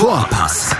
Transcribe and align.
Vorpass, 0.00 0.74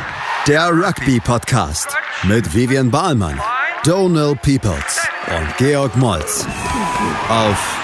der 0.48 0.70
Rugby-Podcast 0.70 1.94
mit 2.22 2.54
Vivian 2.54 2.90
Bahlmann, 2.90 3.38
Donal 3.84 4.34
Peoples 4.34 5.06
und 5.28 5.56
Georg 5.58 5.94
Moltz 5.98 6.46
auf 7.28 7.78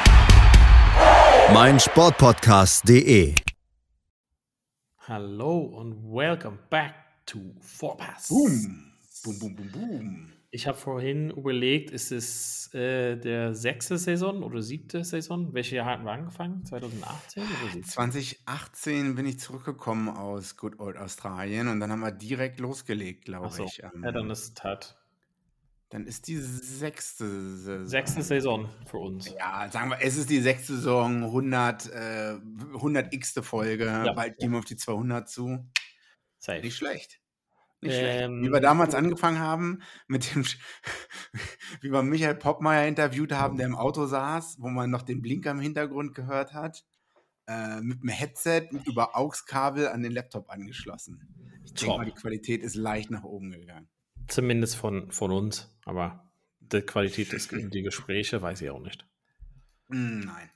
meinsportpodcast.de. 1.52 3.34
Hallo 5.06 5.58
und 5.58 6.10
welcome 6.10 6.56
back 6.70 6.94
to 7.26 7.38
Vorpass. 7.60 8.28
Boom. 8.28 8.94
Boom, 9.22 9.38
boom, 9.38 9.56
boom, 9.56 9.70
boom. 9.72 10.32
Ich 10.56 10.66
habe 10.66 10.78
vorhin 10.78 11.28
überlegt, 11.28 11.90
ist 11.90 12.12
es 12.12 12.72
äh, 12.72 13.16
der 13.18 13.54
sechste 13.54 13.98
Saison 13.98 14.42
oder 14.42 14.62
siebte 14.62 15.04
Saison? 15.04 15.52
Welche 15.52 15.76
Jahr 15.76 15.84
hatten 15.84 16.04
wir 16.04 16.12
angefangen? 16.12 16.64
2018 16.64 17.42
oder 17.42 17.72
17? 17.74 17.84
2018 17.84 19.14
bin 19.16 19.26
ich 19.26 19.38
zurückgekommen 19.38 20.08
aus 20.08 20.56
Good 20.56 20.80
Old 20.80 20.96
Australien 20.96 21.68
und 21.68 21.78
dann 21.80 21.92
haben 21.92 22.00
wir 22.00 22.10
direkt 22.10 22.58
losgelegt, 22.58 23.26
glaube 23.26 23.48
Achso, 23.48 23.66
ich. 23.66 23.82
Ähm, 23.82 24.02
ja, 24.02 24.12
dann 24.12 24.30
ist 24.30 24.56
es 24.56 24.64
halt 24.64 24.96
dann 25.90 26.06
ist 26.06 26.26
die 26.26 26.38
sechste 26.38 27.28
Saison. 27.58 27.86
sechste 27.86 28.22
Saison 28.22 28.68
für 28.86 28.96
uns. 28.96 29.30
Ja, 29.38 29.68
sagen 29.70 29.90
wir, 29.90 29.98
es 30.00 30.16
ist 30.16 30.30
die 30.30 30.40
sechste 30.40 30.76
Saison, 30.76 31.24
100, 31.24 31.92
äh, 31.92 32.38
100x 32.72 33.42
Folge. 33.42 33.84
Ja, 33.84 34.14
Bald 34.14 34.38
gehen 34.38 34.52
wir 34.52 34.58
auf 34.60 34.64
die 34.64 34.76
200 34.76 35.28
zu. 35.28 35.70
Safe. 36.38 36.62
Nicht 36.62 36.76
schlecht. 36.76 37.20
Ähm. 37.94 38.42
Wie 38.42 38.50
wir 38.50 38.60
damals 38.60 38.94
angefangen 38.94 39.38
haben, 39.38 39.82
mit 40.06 40.34
dem, 40.34 40.44
wie 41.80 41.90
wir 41.90 42.02
Michael 42.02 42.36
Poppmeier 42.36 42.86
interviewt 42.86 43.32
haben, 43.32 43.56
der 43.56 43.66
im 43.66 43.74
Auto 43.74 44.06
saß, 44.06 44.56
wo 44.60 44.68
man 44.68 44.90
noch 44.90 45.02
den 45.02 45.22
Blinker 45.22 45.50
im 45.50 45.60
Hintergrund 45.60 46.14
gehört 46.14 46.52
hat, 46.52 46.84
äh, 47.46 47.80
mit 47.80 48.02
dem 48.02 48.08
Headset 48.08 48.68
über 48.86 49.16
AUX-Kabel 49.16 49.88
an 49.88 50.02
den 50.02 50.12
Laptop 50.12 50.50
angeschlossen. 50.50 51.20
Ich 51.64 51.74
denke 51.74 51.98
mal, 51.98 52.04
die 52.04 52.12
Qualität 52.12 52.62
ist 52.62 52.74
leicht 52.74 53.10
nach 53.10 53.24
oben 53.24 53.50
gegangen. 53.50 53.88
Zumindest 54.28 54.76
von, 54.76 55.10
von 55.12 55.30
uns, 55.30 55.76
aber 55.84 56.30
die 56.60 56.80
Qualität 56.82 57.32
des 57.32 57.48
die 57.48 57.82
Gespräche 57.82 58.42
weiß 58.42 58.60
ich 58.62 58.70
auch 58.70 58.80
nicht. 58.80 59.06
Hm, 59.88 60.20
nein. 60.20 60.50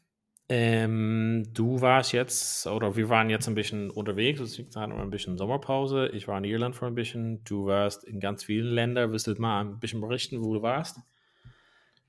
Ähm, 0.52 1.44
du 1.54 1.80
warst 1.80 2.10
jetzt, 2.10 2.66
oder 2.66 2.96
wir 2.96 3.08
waren 3.08 3.30
jetzt 3.30 3.46
ein 3.46 3.54
bisschen 3.54 3.88
unterwegs, 3.88 4.40
deswegen 4.40 4.74
hatten 4.74 4.92
ein 4.94 5.08
bisschen 5.08 5.38
Sommerpause. 5.38 6.08
Ich 6.08 6.26
war 6.26 6.38
in 6.38 6.44
Irland 6.44 6.74
für 6.74 6.86
ein 6.86 6.96
bisschen. 6.96 7.44
Du 7.44 7.66
warst 7.66 8.02
in 8.02 8.18
ganz 8.18 8.42
vielen 8.42 8.66
Ländern. 8.66 9.12
Willst 9.12 9.28
du 9.28 9.34
mal 9.40 9.60
ein 9.60 9.78
bisschen 9.78 10.00
berichten, 10.00 10.42
wo 10.42 10.52
du 10.52 10.60
warst? 10.60 10.98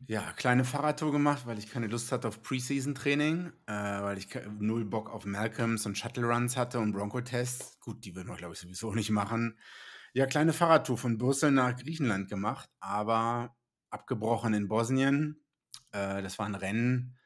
Ja, 0.08 0.34
kleine 0.36 0.64
Fahrradtour 0.64 1.12
gemacht, 1.12 1.46
weil 1.46 1.60
ich 1.60 1.70
keine 1.70 1.86
Lust 1.86 2.12
hatte 2.12 2.30
auf 2.30 2.42
Preseason-Training, 2.42 3.52
äh, 3.68 3.72
weil 3.72 4.18
ich 4.18 4.28
null 4.58 4.86
Bock 4.86 5.12
auf 5.12 5.24
Malcolms 5.26 5.86
und 5.86 5.96
Shuttle-Runs 5.96 6.58
hatte 6.58 6.80
und 6.80 6.94
Bronco-Tests. 6.94 7.80
Gut, 7.80 8.04
die 8.04 8.16
würden 8.16 8.30
wir, 8.30 8.38
glaube 8.38 8.56
ich, 8.56 8.60
sowieso 8.60 8.92
nicht 8.96 9.12
machen. 9.12 9.60
Ja, 10.14 10.26
kleine 10.26 10.54
Fahrradtour 10.54 10.98
von 10.98 11.20
Brüssel 11.20 11.52
nach 11.52 11.78
Griechenland 11.78 12.28
gemacht, 12.28 12.72
aber 12.80 13.56
abgebrochen 13.92 14.56
in 14.56 14.68
Bosnien. 14.68 15.44
Äh, 15.92 16.24
das 16.24 16.40
war 16.40 16.48
ein 16.48 16.56
Rennen. 16.56 17.20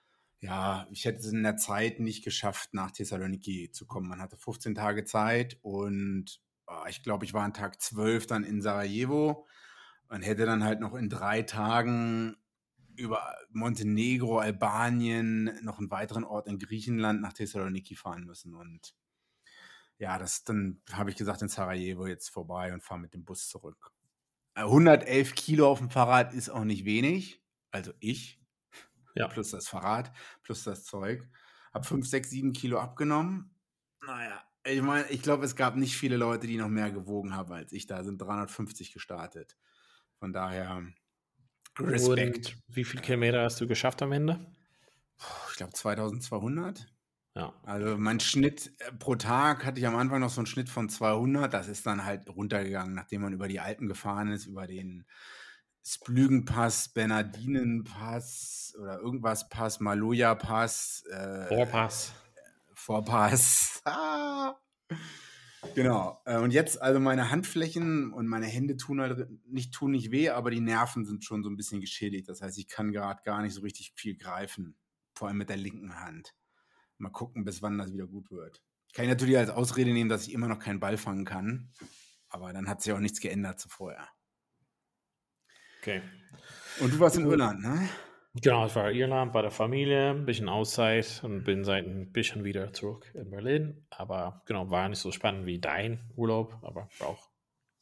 Ja, 0.46 0.88
ich 0.92 1.06
hätte 1.06 1.20
es 1.20 1.32
in 1.32 1.42
der 1.42 1.58
Zeit 1.58 2.00
nicht 2.00 2.24
geschafft, 2.24 2.76
nach 2.76 2.92
Thessaloniki 2.92 3.72
zu 3.72 3.88
kommen. 3.88 4.08
Man 4.08 4.22
hatte 4.22 4.38
15 4.38 4.76
Tage 4.76 5.04
Zeit 5.04 5.58
und 5.64 6.40
äh, 6.68 6.90
ich 6.90 7.02
glaube, 7.02 7.26
ich 7.26 7.34
war 7.34 7.44
an 7.44 7.54
Tag 7.54 7.82
12 7.82 8.28
dann 8.28 8.44
in 8.44 8.62
Sarajevo 8.62 9.48
und 10.08 10.22
hätte 10.22 10.46
dann 10.46 10.64
halt 10.64 10.82
noch 10.82 10.94
in 10.94 11.10
drei 11.10 11.42
Tagen 11.42 12.38
über 12.96 13.36
Montenegro, 13.50 14.38
Albanien, 14.38 15.52
noch 15.64 15.80
einen 15.80 15.90
weiteren 15.90 16.24
Ort 16.24 16.48
in 16.48 16.60
Griechenland 16.60 17.22
nach 17.22 17.34
Thessaloniki 17.34 17.96
fahren 17.96 18.26
müssen. 18.26 18.54
Und 18.54 18.94
ja, 19.98 20.20
das 20.20 20.44
dann 20.44 20.80
habe 20.92 21.10
ich 21.10 21.16
gesagt, 21.16 21.42
in 21.42 21.50
Sarajevo 21.50 22.06
jetzt 22.06 22.30
vorbei 22.30 22.72
und 22.72 22.84
fahre 22.84 23.00
mit 23.00 23.16
dem 23.16 23.26
Bus 23.26 23.50
zurück. 23.50 23.92
Äh, 24.54 24.62
111 24.62 25.34
Kilo 25.34 25.68
auf 25.72 25.80
dem 25.80 25.90
Fahrrad 25.90 26.36
ist 26.36 26.50
auch 26.50 26.66
nicht 26.66 26.86
wenig. 26.86 27.42
Also 27.72 27.94
ich, 28.00 28.40
Ja. 29.16 29.28
plus 29.28 29.52
das 29.52 29.68
Fahrrad, 29.68 30.12
plus 30.44 30.64
das 30.64 30.84
Zeug. 30.84 31.28
Hab 31.74 31.86
5, 31.86 32.08
6, 32.08 32.30
7 32.30 32.54
Kilo 32.54 32.80
abgenommen. 32.80 33.52
Naja, 34.06 34.44
ich 34.66 34.82
meine, 34.82 35.08
ich 35.10 35.22
glaube, 35.22 35.46
es 35.46 35.56
gab 35.56 35.76
nicht 35.76 35.96
viele 35.96 36.18
Leute, 36.18 36.48
die 36.48 36.58
noch 36.58 36.70
mehr 36.70 36.92
gewogen 36.92 37.36
haben 37.36 37.54
als 37.54 37.72
ich. 37.72 37.88
Da 37.88 38.04
sind 38.04 38.22
350 38.22 38.92
gestartet. 38.92 39.58
Von 40.20 40.34
daher 40.34 40.84
Respekt. 41.80 42.56
Und 42.68 42.76
wie 42.76 42.84
viele 42.84 43.02
Kilometer 43.02 43.44
hast 43.44 43.60
du 43.60 43.68
geschafft 43.68 44.02
am 44.02 44.12
Ende? 44.12 44.40
Ich 45.52 45.58
glaube 45.58 45.74
2200. 45.74 46.88
Ja. 47.36 47.54
Also 47.64 47.98
mein 47.98 48.22
Schnitt 48.22 48.72
äh, 48.80 48.94
pro 48.94 49.16
Tag 49.16 49.66
hatte 49.66 49.80
ich 49.80 49.88
am 49.88 49.96
Anfang 49.96 50.22
noch 50.22 50.30
so 50.30 50.40
einen 50.40 50.48
Schnitt 50.48 50.70
von 50.70 50.88
200. 50.88 51.54
Das 51.54 51.68
ist 51.68 51.86
dann 51.86 52.06
halt 52.06 52.30
runtergegangen, 52.30 52.96
nachdem 52.96 53.22
man 53.22 53.34
über 53.34 53.48
die 53.48 53.60
Alpen 53.60 53.88
gefahren 53.88 54.32
ist, 54.32 54.46
über 54.46 54.68
den 54.68 55.06
Splügenpass, 55.86 56.90
Bernardinenpass 56.90 58.76
oder 58.80 59.00
irgendwas 59.00 59.48
Pass, 59.50 59.80
Maloja-Pass, 59.80 61.04
äh, 61.12 61.48
Vorpass. 61.48 62.14
Vorpass. 62.74 63.82
Ah. 63.86 64.56
Genau. 65.74 66.22
Äh, 66.26 66.38
Und 66.38 66.52
jetzt, 66.52 66.80
also 66.80 67.00
meine 67.00 67.32
Handflächen 67.32 68.14
und 68.14 68.28
meine 68.28 68.46
Hände 68.46 68.78
tun 68.78 69.02
halt 69.02 69.28
nicht, 69.48 69.74
tun 69.74 69.92
nicht 69.92 70.12
weh, 70.12 70.30
aber 70.30 70.52
die 70.52 70.60
Nerven 70.62 71.06
sind 71.06 71.26
schon 71.26 71.42
so 71.42 71.50
ein 71.50 71.58
bisschen 71.58 71.82
geschädigt. 71.82 72.30
Das 72.30 72.42
heißt, 72.44 72.60
ich 72.60 72.68
kann 72.68 72.92
gerade 72.92 73.24
gar 73.24 73.42
nicht 73.42 73.56
so 73.56 73.62
richtig 73.62 73.94
viel 73.96 74.16
greifen. 74.16 74.78
Vor 75.16 75.28
allem 75.28 75.38
mit 75.38 75.50
der 75.50 75.58
linken 75.58 76.00
Hand. 76.00 76.36
Mal 77.00 77.10
gucken, 77.10 77.46
bis 77.46 77.64
wann 77.64 77.80
das 77.80 77.92
wieder 77.92 78.06
gut 78.06 78.30
wird. 78.30 78.62
Ich 78.88 78.94
kann 78.94 79.08
natürlich 79.08 79.38
als 79.38 79.50
Ausrede 79.50 79.92
nehmen, 79.92 80.10
dass 80.10 80.28
ich 80.28 80.34
immer 80.34 80.48
noch 80.48 80.60
keinen 80.60 80.80
Ball 80.80 80.98
fangen 80.98 81.26
kann. 81.26 81.72
Aber 82.30 82.54
dann 82.54 82.70
hat 82.70 82.84
sich 82.84 82.94
auch 82.94 83.00
nichts 83.00 83.20
geändert 83.20 83.60
zu 83.60 83.68
vorher. 83.68 84.08
Okay. 85.86 86.02
Und 86.80 86.96
du 86.96 87.00
warst 87.00 87.16
in 87.16 87.30
Irland, 87.30 87.62
ne? 87.62 87.88
Genau, 88.42 88.66
ich 88.66 88.76
war 88.76 88.90
in 88.90 88.98
Irland 88.98 89.32
bei 89.32 89.44
der 89.44 89.52
Familie, 89.52 90.10
ein 90.10 90.26
bisschen 90.26 90.50
Auszeit 90.50 91.22
und 91.22 91.44
bin 91.44 91.64
seit 91.64 91.86
ein 91.86 92.12
bisschen 92.12 92.44
wieder 92.44 92.74
zurück 92.74 93.06
in 93.14 93.30
Berlin. 93.30 93.86
Aber 93.92 94.42
genau, 94.48 94.72
war 94.72 94.90
nicht 94.90 94.98
so 94.98 95.12
spannend 95.12 95.46
wie 95.46 95.60
dein 95.60 96.00
Urlaub, 96.16 96.58
aber 96.64 96.90
war 96.98 97.10
auch 97.10 97.30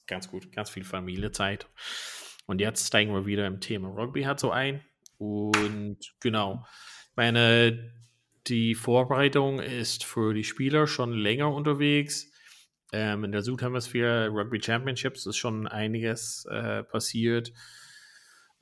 ganz 0.06 0.30
gut, 0.30 0.52
ganz 0.52 0.70
viel 0.70 0.84
Familiezeit. 0.84 1.70
Und 2.46 2.60
jetzt 2.60 2.86
steigen 2.86 3.14
wir 3.14 3.26
wieder 3.26 3.48
im 3.48 3.62
Thema 3.62 3.88
Rugby 3.88 4.24
halt 4.24 4.42
so 4.42 4.52
ein. 4.52 4.82
Und 5.18 6.00
genau, 6.20 6.66
meine, 7.16 7.94
die 8.48 8.76
Vorbereitung 8.76 9.62
ist 9.62 10.04
für 10.04 10.34
die 10.34 10.44
Spieler 10.44 10.88
schon 10.88 11.14
länger 11.14 11.54
unterwegs. 11.54 12.30
Ähm, 12.92 13.24
in 13.24 13.32
der 13.32 13.44
Südhemisphäre 13.44 14.28
Rugby 14.28 14.62
Championships 14.62 15.26
ist 15.26 15.38
schon 15.38 15.70
einiges 15.70 16.46
äh, 16.52 16.84
passiert. 16.84 17.54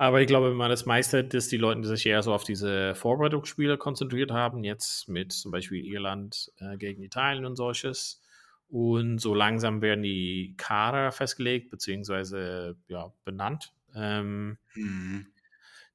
Aber 0.02 0.20
ich 0.20 0.26
glaube, 0.26 0.50
wenn 0.50 0.58
man 0.58 0.72
das 0.72 0.88
meistert, 0.88 1.32
dass 1.36 1.48
die 1.48 1.58
Leute 1.58 1.84
sich 1.86 2.08
eher 2.08 2.24
so 2.24 2.34
auf 2.34 2.44
diese 2.44 2.96
Vorbereitungsspiele 2.96 3.78
konzentriert 3.78 4.32
haben, 4.32 4.64
jetzt 4.64 5.08
mit 5.08 5.32
zum 5.32 5.52
Beispiel 5.52 5.86
Irland 5.86 6.52
äh, 6.58 6.76
gegen 6.76 7.04
Italien 7.04 7.46
und 7.46 7.56
solches. 7.56 8.20
Und 8.68 9.20
so 9.20 9.36
langsam 9.36 9.84
werden 9.84 10.02
die 10.02 10.56
Kader 10.58 11.12
festgelegt, 11.12 11.70
beziehungsweise 11.70 12.78
ja, 12.88 13.14
benannt. 13.26 13.74
Ähm, 13.94 14.58
Mhm. 14.74 15.28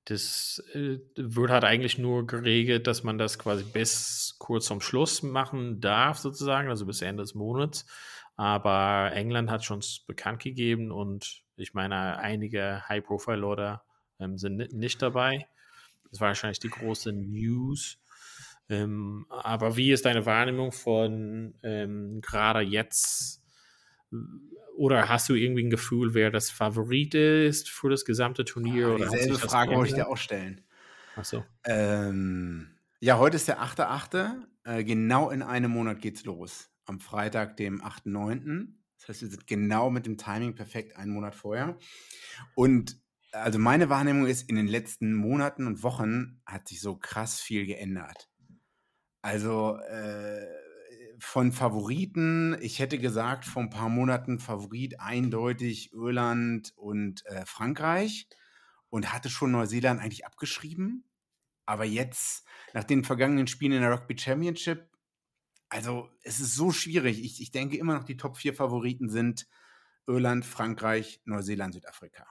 das 0.04 0.62
äh, 0.72 0.98
wird 1.16 1.50
halt 1.50 1.64
eigentlich 1.64 1.98
nur 1.98 2.28
geregelt, 2.28 2.86
dass 2.86 3.02
man 3.02 3.18
das 3.18 3.40
quasi 3.40 3.64
bis 3.64 4.36
kurz 4.38 4.66
zum 4.66 4.80
Schluss 4.80 5.24
machen 5.24 5.80
darf, 5.80 6.18
sozusagen, 6.18 6.68
also 6.68 6.86
bis 6.86 7.02
Ende 7.02 7.24
des 7.24 7.34
Monats. 7.34 7.86
Aber 8.36 9.10
England 9.14 9.50
hat 9.50 9.64
schon 9.64 9.80
bekannt 10.06 10.44
gegeben 10.44 10.92
und 10.92 11.42
ich 11.56 11.74
meine, 11.74 12.18
einige 12.18 12.88
High-Profile-Leute 12.88 13.80
ähm, 14.18 14.38
sind 14.38 14.56
ni- 14.56 14.68
nicht 14.72 15.02
dabei. 15.02 15.46
Das 16.10 16.20
war 16.20 16.28
wahrscheinlich 16.28 16.60
die 16.60 16.70
große 16.70 17.12
News. 17.12 17.98
Ähm, 18.68 19.26
aber 19.28 19.76
wie 19.76 19.92
ist 19.92 20.04
deine 20.04 20.26
Wahrnehmung 20.26 20.72
von 20.72 21.54
ähm, 21.62 22.20
gerade 22.20 22.60
jetzt? 22.60 23.42
Oder 24.76 25.08
hast 25.08 25.28
du 25.28 25.34
irgendwie 25.34 25.64
ein 25.64 25.70
Gefühl, 25.70 26.14
wer 26.14 26.30
das 26.30 26.50
Favorit 26.50 27.14
ist 27.14 27.70
für 27.70 27.88
das 27.90 28.04
gesamte 28.04 28.44
Turnier? 28.44 28.94
oder 28.94 29.04
Dieselbe 29.06 29.34
das 29.34 29.42
Frage 29.42 29.74
wollte 29.74 29.90
ich 29.90 29.94
dir 29.94 30.08
auch 30.08 30.16
stellen. 30.16 30.62
Achso. 31.16 31.44
Ähm, 31.64 32.68
ja, 33.00 33.18
heute 33.18 33.36
ist 33.36 33.48
der 33.48 33.60
8.8. 33.62 34.34
Äh, 34.64 34.84
genau 34.84 35.30
in 35.30 35.42
einem 35.42 35.70
Monat 35.70 36.00
geht's 36.00 36.24
los. 36.24 36.70
Am 36.84 37.00
Freitag, 37.00 37.56
dem 37.56 37.82
8.9. 37.82 38.68
Das 38.98 39.08
heißt, 39.08 39.22
wir 39.22 39.28
sind 39.30 39.46
genau 39.46 39.90
mit 39.90 40.06
dem 40.06 40.18
Timing 40.18 40.54
perfekt 40.54 40.96
einen 40.96 41.12
Monat 41.12 41.34
vorher. 41.34 41.78
Und 42.54 42.96
also 43.42 43.58
meine 43.58 43.88
Wahrnehmung 43.88 44.26
ist, 44.26 44.48
in 44.48 44.56
den 44.56 44.66
letzten 44.66 45.14
Monaten 45.14 45.66
und 45.66 45.82
Wochen 45.82 46.40
hat 46.46 46.68
sich 46.68 46.80
so 46.80 46.96
krass 46.96 47.40
viel 47.40 47.66
geändert. 47.66 48.28
Also 49.22 49.76
äh, 49.76 50.46
von 51.18 51.52
Favoriten, 51.52 52.56
ich 52.60 52.78
hätte 52.78 52.98
gesagt, 52.98 53.44
vor 53.44 53.62
ein 53.62 53.70
paar 53.70 53.88
Monaten 53.88 54.38
Favorit 54.38 55.00
eindeutig 55.00 55.92
Irland 55.92 56.72
und 56.76 57.24
äh, 57.26 57.44
Frankreich 57.46 58.28
und 58.90 59.12
hatte 59.12 59.30
schon 59.30 59.50
Neuseeland 59.52 60.00
eigentlich 60.00 60.26
abgeschrieben. 60.26 61.04
Aber 61.64 61.84
jetzt, 61.84 62.46
nach 62.74 62.84
den 62.84 63.04
vergangenen 63.04 63.46
Spielen 63.46 63.72
in 63.72 63.80
der 63.80 63.92
Rugby 63.92 64.16
Championship, 64.16 64.88
also 65.68 66.08
es 66.22 66.38
ist 66.38 66.54
so 66.54 66.70
schwierig. 66.70 67.24
Ich, 67.24 67.40
ich 67.40 67.50
denke 67.50 67.76
immer 67.76 67.94
noch, 67.94 68.04
die 68.04 68.16
Top 68.16 68.36
4 68.36 68.54
Favoriten 68.54 69.08
sind 69.08 69.48
Irland, 70.06 70.44
Frankreich, 70.44 71.20
Neuseeland, 71.24 71.74
Südafrika. 71.74 72.26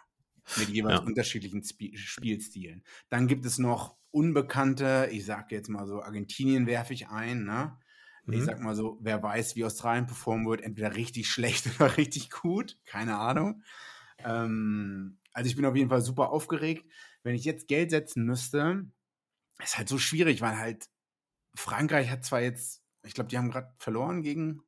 Mit 0.58 0.70
jeweils 0.70 1.00
ja. 1.00 1.06
unterschiedlichen 1.06 1.62
Sp 1.66 1.96
Spielstilen. 1.96 2.84
Dann 3.10 3.28
gibt 3.28 3.46
es 3.46 3.58
noch 3.58 3.98
Unbekannte, 4.12 5.10
ich 5.12 5.26
sage 5.26 5.56
jetzt 5.56 5.70
mal 5.70 5.88
so, 5.88 6.02
Argentinien 6.02 6.68
werfe 6.68 6.94
ich 6.94 7.10
ein, 7.10 7.44
ne? 7.44 7.78
Mhm. 8.26 8.34
Ich 8.34 8.44
sag 8.44 8.60
mal 8.62 8.76
so, 8.76 8.98
wer 9.02 9.22
weiß, 9.22 9.56
wie 9.56 9.66
Australien 9.66 10.06
performen 10.06 10.46
wird, 10.48 10.62
entweder 10.62 10.96
richtig 10.96 11.28
schlecht 11.30 11.70
oder 11.76 11.98
richtig 11.98 12.30
gut, 12.30 12.78
keine 12.86 13.18
Ahnung. 13.18 13.64
Ähm, 14.20 15.20
also 15.34 15.50
ich 15.50 15.56
bin 15.56 15.66
auf 15.66 15.76
jeden 15.76 15.90
Fall 15.90 16.02
super 16.02 16.30
aufgeregt. 16.30 16.90
Wenn 17.24 17.36
ich 17.36 17.44
jetzt 17.44 17.68
Geld 17.68 17.90
setzen 17.90 18.26
müsste, 18.26 18.86
ist 19.64 19.78
halt 19.78 19.90
so 19.90 19.98
schwierig, 19.98 20.42
weil 20.42 20.58
halt 20.58 20.90
Frankreich 21.56 22.10
hat 22.10 22.24
zwar 22.24 22.42
jetzt, 22.42 22.84
ich 23.04 23.14
glaube, 23.14 23.30
die 23.30 23.38
haben 23.38 23.52
gerade 23.52 23.74
verloren 23.78 24.22
gegen 24.22 24.62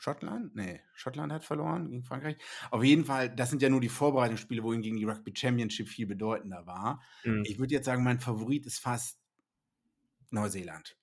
Schottland? 0.00 0.56
Nee, 0.56 0.80
Schottland 0.94 1.30
hat 1.30 1.44
verloren 1.44 1.90
gegen 1.90 2.04
Frankreich. 2.04 2.38
Auf 2.70 2.82
jeden 2.82 3.04
Fall, 3.04 3.28
das 3.28 3.50
sind 3.50 3.60
ja 3.60 3.68
nur 3.68 3.82
die 3.82 3.90
Vorbereitungsspiele, 3.90 4.62
wohingegen 4.62 4.96
die 4.96 5.04
Rugby 5.04 5.32
Championship 5.36 5.88
viel 5.88 6.06
bedeutender 6.06 6.66
war. 6.66 7.02
Mhm. 7.22 7.44
Ich 7.44 7.58
würde 7.58 7.74
jetzt 7.74 7.84
sagen, 7.84 8.02
mein 8.02 8.18
Favorit 8.18 8.64
ist 8.64 8.78
fast 8.78 9.18
Neuseeland. 10.30 10.96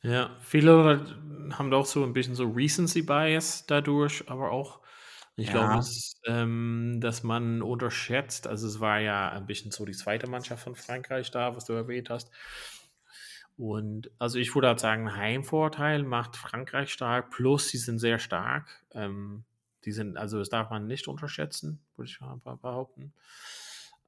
Ja, 0.00 0.34
viele 0.40 1.06
haben 1.52 1.70
doch 1.70 1.84
so 1.84 2.02
ein 2.04 2.14
bisschen 2.14 2.34
so 2.34 2.48
Recency 2.48 3.02
Bias 3.02 3.66
dadurch, 3.66 4.24
aber 4.28 4.50
auch, 4.50 4.80
ich 5.36 5.48
ja. 5.48 5.52
glaube, 5.52 5.74
dass, 5.76 6.14
ähm, 6.26 6.98
dass 7.00 7.22
man 7.22 7.60
unterschätzt, 7.60 8.46
also 8.46 8.66
es 8.66 8.80
war 8.80 8.98
ja 8.98 9.30
ein 9.30 9.46
bisschen 9.46 9.70
so 9.72 9.84
die 9.84 9.92
zweite 9.92 10.26
Mannschaft 10.26 10.64
von 10.64 10.74
Frankreich 10.74 11.30
da, 11.30 11.54
was 11.54 11.66
du 11.66 11.74
erwähnt 11.74 12.08
hast. 12.08 12.30
Und 13.56 14.10
also 14.18 14.38
ich 14.38 14.54
würde 14.54 14.68
halt 14.68 14.80
sagen, 14.80 15.14
Heimvorteil 15.14 16.02
macht 16.02 16.36
Frankreich 16.36 16.92
stark, 16.92 17.30
plus 17.30 17.68
sie 17.68 17.78
sind 17.78 17.98
sehr 17.98 18.18
stark. 18.18 18.84
Ähm, 18.92 19.44
die 19.84 19.92
sind, 19.92 20.16
also 20.16 20.38
das 20.38 20.48
darf 20.48 20.70
man 20.70 20.86
nicht 20.86 21.08
unterschätzen, 21.08 21.80
würde 21.96 22.10
ich 22.10 22.20
mal 22.20 22.56
behaupten. 22.56 23.12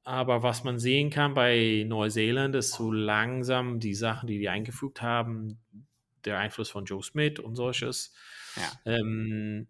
Aber 0.03 0.43
was 0.43 0.63
man 0.63 0.77
sehen 0.77 1.09
kann 1.09 1.33
bei 1.33 1.83
Neuseeland 1.87 2.55
ist 2.55 2.73
so 2.73 2.91
langsam 2.91 3.79
die 3.79 3.95
Sachen, 3.95 4.27
die 4.27 4.37
die 4.37 4.49
eingefügt 4.49 5.01
haben, 5.01 5.59
der 6.25 6.37
Einfluss 6.37 6.69
von 6.69 6.85
Joe 6.85 7.03
Smith 7.03 7.39
und 7.39 7.55
solches. 7.55 8.13
Ja. 8.55 8.93
Ähm, 8.93 9.67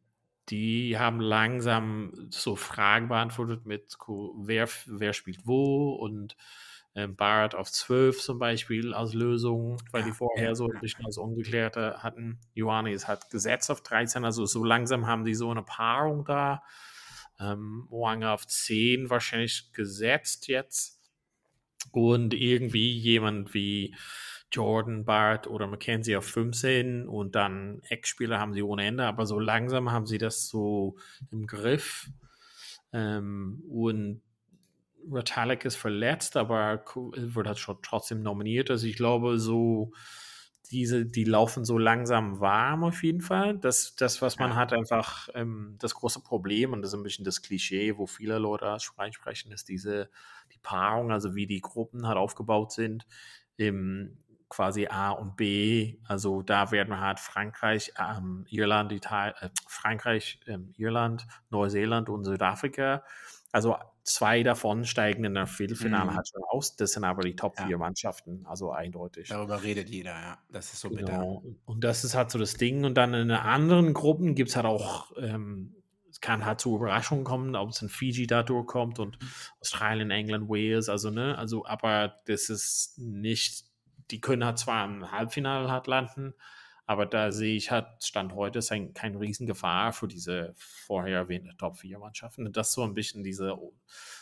die 0.50 0.98
haben 0.98 1.20
langsam 1.22 2.28
so 2.30 2.56
Fragen 2.56 3.08
beantwortet 3.08 3.66
mit, 3.66 3.98
wer, 4.08 4.68
wer 4.86 5.14
spielt 5.14 5.48
wo 5.48 5.94
und 5.94 6.36
ähm, 6.96 7.16
Barrett 7.16 7.56
auf 7.56 7.70
12 7.70 8.22
zum 8.22 8.40
Beispiel 8.40 8.94
als 8.94 9.14
Lösung, 9.14 9.78
weil 9.92 10.04
die 10.04 10.14
vorher 10.14 10.56
so 10.56 10.70
ein 10.70 10.80
bisschen 10.80 11.06
als 11.06 11.18
Ungeklärte 11.18 12.02
hatten. 12.02 12.40
Ioannis 12.54 13.08
hat 13.08 13.30
gesetzt 13.30 13.70
auf 13.70 13.82
13, 13.82 14.24
also 14.24 14.46
so 14.46 14.64
langsam 14.64 15.06
haben 15.06 15.26
die 15.26 15.36
so 15.36 15.52
eine 15.52 15.64
Paarung 15.64 16.24
da. 16.24 16.64
Ähm, 17.38 17.86
Wanga 17.90 18.34
auf 18.34 18.48
10 18.48 19.10
wahrscheinlich 19.10 19.74
gesetzt 19.74 20.48
jetzt. 20.48 21.02
Und 21.92 22.34
irgendwie 22.34 22.98
jemand 22.98 23.54
wie 23.54 23.94
Jordan, 24.52 25.04
Bart 25.04 25.48
oder 25.48 25.68
McKenzie 25.68 26.16
auf 26.16 26.26
15 26.26 27.08
und 27.08 27.36
dann 27.36 27.82
Eckspieler 27.90 28.40
haben 28.40 28.54
sie 28.54 28.64
ohne 28.64 28.86
Ende, 28.86 29.06
aber 29.06 29.26
so 29.26 29.38
langsam 29.38 29.92
haben 29.92 30.06
sie 30.06 30.18
das 30.18 30.48
so 30.48 30.96
im 31.32 31.46
Griff. 31.46 32.10
Ähm, 32.94 33.62
und 33.68 34.22
Retallick 35.12 35.66
ist 35.66 35.76
verletzt, 35.76 36.38
aber 36.38 36.84
wird 37.16 37.48
halt 37.48 37.60
schon 37.60 37.78
trotzdem 37.82 38.22
nominiert. 38.22 38.70
Also 38.72 38.88
ich 38.88 38.96
glaube, 38.96 39.40
so 39.40 39.92
diese, 40.72 41.06
die 41.06 41.24
laufen 41.24 41.64
so 41.64 41.78
langsam 41.78 42.40
warm 42.40 42.84
auf 42.84 43.04
jeden 43.04 43.22
Fall. 43.22 43.58
Das, 43.58 43.96
das 43.96 44.22
was 44.22 44.40
man 44.40 44.52
ja. 44.52 44.56
hat, 44.56 44.74
einfach 44.74 45.30
ähm, 45.34 45.76
das 45.80 45.94
große 45.94 46.22
Problem 46.22 46.74
und 46.74 46.82
das 46.82 46.92
ist 46.92 47.00
ein 47.00 47.04
bisschen 47.04 47.26
das 47.26 47.42
Klischee, 47.42 47.98
wo 47.98 48.08
viele 48.08 48.40
Leute 48.40 48.78
sprechen, 48.80 49.52
ist 49.52 49.70
diese 49.70 50.10
die 50.54 50.60
Paarung, 50.60 51.12
also 51.12 51.36
wie 51.36 51.48
die 51.48 51.62
Gruppen 51.62 52.08
halt 52.08 52.18
aufgebaut 52.18 52.72
sind. 52.72 53.06
Im, 53.58 54.18
quasi 54.50 54.88
A 54.88 55.12
und 55.12 55.36
B. 55.36 55.98
Also 56.08 56.42
da 56.42 56.72
werden 56.72 57.00
halt 57.00 57.20
Frankreich, 57.20 57.92
ähm, 58.00 58.46
Irland, 58.50 58.92
Italien, 58.92 59.36
äh, 59.42 59.50
Frankreich, 59.68 60.40
ähm, 60.48 60.74
Irland, 60.78 61.26
Neuseeland 61.50 62.10
und 62.10 62.24
Südafrika. 62.26 63.04
Also 63.52 63.76
zwei 64.06 64.44
davon 64.44 64.86
steigen 64.86 65.26
in 65.26 65.34
der 65.34 65.48
Viertelfinale 65.48 66.12
mhm. 66.12 66.16
halt 66.16 66.30
schon 66.30 66.44
aus. 66.48 66.76
Das 66.76 66.94
sind 66.94 67.04
aber 67.04 67.24
die 67.24 67.36
Top 67.36 67.56
ja. 67.58 67.66
vier 67.66 67.78
Mannschaften, 67.78 68.46
also 68.46 68.72
eindeutig. 68.72 69.28
Darüber 69.30 69.62
redet 69.62 69.90
jeder, 69.90 70.12
ja. 70.12 70.38
Das 70.52 70.72
ist 70.72 70.82
so 70.82 70.90
genau. 70.90 71.42
bitter. 71.42 71.56
Und 71.66 71.84
das 71.84 72.04
ist 72.04 72.16
halt 72.16 72.32
so 72.32 72.40
das 72.40 72.54
Ding. 72.54 72.86
Und 72.86 72.96
dann 72.96 73.14
in 73.14 73.32
anderen 73.32 73.94
Gruppen 73.94 74.36
gibt 74.36 74.52
es 74.52 74.56
halt 74.56 74.68
auch, 74.68 75.12
ähm, 75.18 75.76
es 76.10 76.22
kann 76.22 76.46
halt 76.46 76.62
zu 76.62 76.76
Überraschungen 76.76 77.26
kommen, 77.26 77.56
ob 77.56 77.72
es 77.72 77.82
in 77.82 77.90
Fiji 77.90 78.28
da 78.28 78.44
durchkommt 78.44 79.00
und 79.00 79.20
mhm. 79.20 79.28
Australien, 79.60 80.12
England, 80.12 80.48
Wales, 80.50 80.88
also 80.88 81.10
ne, 81.10 81.38
also 81.38 81.66
aber 81.66 82.16
das 82.28 82.50
ist 82.50 82.98
nicht, 83.00 83.66
die 84.12 84.22
können 84.22 84.46
halt 84.46 84.60
zwar 84.60 84.86
im 84.86 85.12
Halbfinale 85.12 85.70
halt 85.70 85.88
landen, 85.88 86.36
aber 86.86 87.06
da 87.08 87.32
sehe 87.32 87.56
ich 87.56 87.72
halt, 87.72 87.88
Stand 88.04 88.34
heute 88.34 88.60
ist 88.60 88.72
ein, 88.72 88.94
keine 88.94 89.20
Riesengefahr 89.20 89.92
für 89.92 90.08
diese 90.08 90.54
vorher 90.56 91.18
erwähnte 91.18 91.56
Top-4-Mannschaften. 91.58 92.52
Das 92.54 92.74
so 92.74 92.84
ein 92.84 92.94
bisschen 92.94 93.24
diese, 93.24 93.58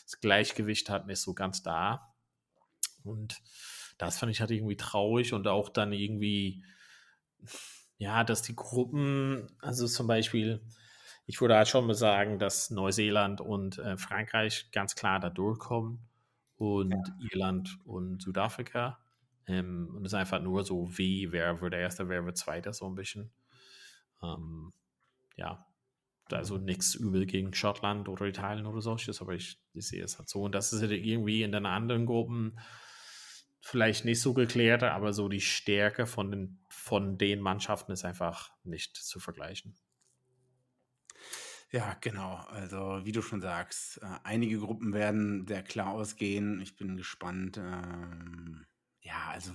das 0.05 0.21
Gleichgewicht 0.21 0.89
hat 0.89 1.05
nicht 1.05 1.19
so 1.19 1.33
ganz 1.33 1.61
da. 1.61 2.13
Und 3.03 3.41
das 3.97 4.17
fand 4.17 4.31
ich 4.31 4.39
halt 4.39 4.51
irgendwie 4.51 4.77
traurig 4.77 5.33
und 5.33 5.47
auch 5.47 5.67
dann 5.67 5.91
irgendwie, 5.91 6.63
ja, 7.97 8.23
dass 8.23 8.41
die 8.41 8.55
Gruppen, 8.55 9.47
also 9.59 9.85
zum 9.87 10.07
Beispiel, 10.07 10.61
ich 11.25 11.41
würde 11.41 11.57
halt 11.57 11.67
schon 11.67 11.85
mal 11.85 11.93
sagen, 11.93 12.39
dass 12.39 12.69
Neuseeland 12.69 13.41
und 13.41 13.77
äh, 13.79 13.97
Frankreich 13.97 14.71
ganz 14.71 14.95
klar 14.95 15.19
da 15.19 15.29
durchkommen 15.29 15.99
und 16.55 16.91
ja. 16.91 17.03
Irland 17.31 17.77
und 17.83 18.21
Südafrika. 18.21 19.02
Ähm, 19.47 19.89
und 19.95 20.05
es 20.05 20.13
ist 20.13 20.19
einfach 20.19 20.41
nur 20.41 20.63
so, 20.63 20.97
wie, 20.97 21.31
wer 21.31 21.61
wird 21.61 21.73
Erster, 21.73 22.09
wer 22.09 22.25
wird 22.25 22.37
Zweiter, 22.37 22.73
so 22.73 22.87
ein 22.87 22.95
bisschen. 22.95 23.31
Ähm, 24.21 24.73
ja, 25.35 25.65
also 26.31 26.57
nichts 26.57 26.95
übel 26.95 27.25
gegen 27.25 27.53
Schottland 27.53 28.07
oder 28.07 28.25
Italien 28.25 28.65
oder 28.65 28.81
solches, 28.81 29.21
aber 29.21 29.33
ich, 29.33 29.59
ich 29.73 29.87
sehe 29.87 30.03
es 30.03 30.17
halt 30.17 30.29
so. 30.29 30.43
Und 30.43 30.53
das 30.55 30.71
ist 30.73 30.81
halt 30.81 30.91
irgendwie 30.91 31.43
in 31.43 31.51
den 31.51 31.65
anderen 31.65 32.05
Gruppen 32.05 32.59
vielleicht 33.61 34.05
nicht 34.05 34.21
so 34.21 34.33
geklärt, 34.33 34.83
aber 34.83 35.13
so 35.13 35.29
die 35.29 35.41
Stärke 35.41 36.05
von 36.05 36.31
den, 36.31 36.59
von 36.69 37.17
den 37.17 37.39
Mannschaften 37.39 37.91
ist 37.91 38.03
einfach 38.03 38.51
nicht 38.63 38.97
zu 38.97 39.19
vergleichen. 39.19 39.75
Ja, 41.71 41.95
genau. 42.01 42.35
Also 42.49 43.01
wie 43.03 43.11
du 43.11 43.21
schon 43.21 43.41
sagst, 43.41 43.97
äh, 44.03 44.19
einige 44.23 44.59
Gruppen 44.59 44.93
werden 44.93 45.47
sehr 45.47 45.63
klar 45.63 45.89
ausgehen. 45.89 46.61
Ich 46.61 46.75
bin 46.75 46.97
gespannt. 46.97 47.57
Ähm 47.57 48.65
ja, 49.03 49.29
also 49.29 49.53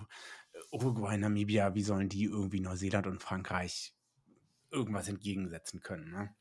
Uruguay, 0.71 1.17
Namibia, 1.17 1.75
wie 1.75 1.83
sollen 1.83 2.09
die 2.09 2.25
irgendwie 2.25 2.61
Neuseeland 2.61 3.07
und 3.07 3.23
Frankreich 3.23 3.95
irgendwas 4.71 5.09
entgegensetzen 5.09 5.81
können? 5.81 6.11
Ne? 6.11 6.35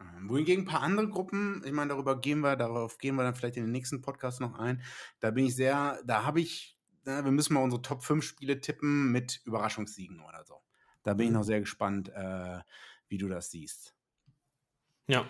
Ähm, 0.00 0.28
wohingegen 0.28 0.64
ein 0.64 0.68
paar 0.68 0.82
andere 0.82 1.08
Gruppen, 1.08 1.62
ich 1.64 1.72
meine, 1.72 1.90
darüber 1.90 2.20
gehen 2.20 2.40
wir, 2.40 2.56
darauf 2.56 2.98
gehen 2.98 3.16
wir 3.16 3.22
dann 3.22 3.34
vielleicht 3.34 3.56
in 3.56 3.64
den 3.64 3.72
nächsten 3.72 4.00
Podcast 4.00 4.40
noch 4.40 4.58
ein. 4.58 4.82
Da 5.20 5.30
bin 5.30 5.46
ich 5.46 5.54
sehr, 5.54 6.00
da 6.04 6.24
habe 6.24 6.40
ich, 6.40 6.78
na, 7.04 7.24
wir 7.24 7.32
müssen 7.32 7.54
mal 7.54 7.62
unsere 7.62 7.82
Top 7.82 8.02
5 8.02 8.24
Spiele 8.24 8.60
tippen 8.60 9.12
mit 9.12 9.40
Überraschungssiegen 9.44 10.20
oder 10.20 10.44
so. 10.44 10.62
Da 11.02 11.14
bin 11.14 11.26
ich 11.26 11.30
mhm. 11.30 11.38
noch 11.38 11.44
sehr 11.44 11.60
gespannt, 11.60 12.08
äh, 12.08 12.60
wie 13.08 13.18
du 13.18 13.28
das 13.28 13.50
siehst. 13.50 13.94
Ja, 15.06 15.26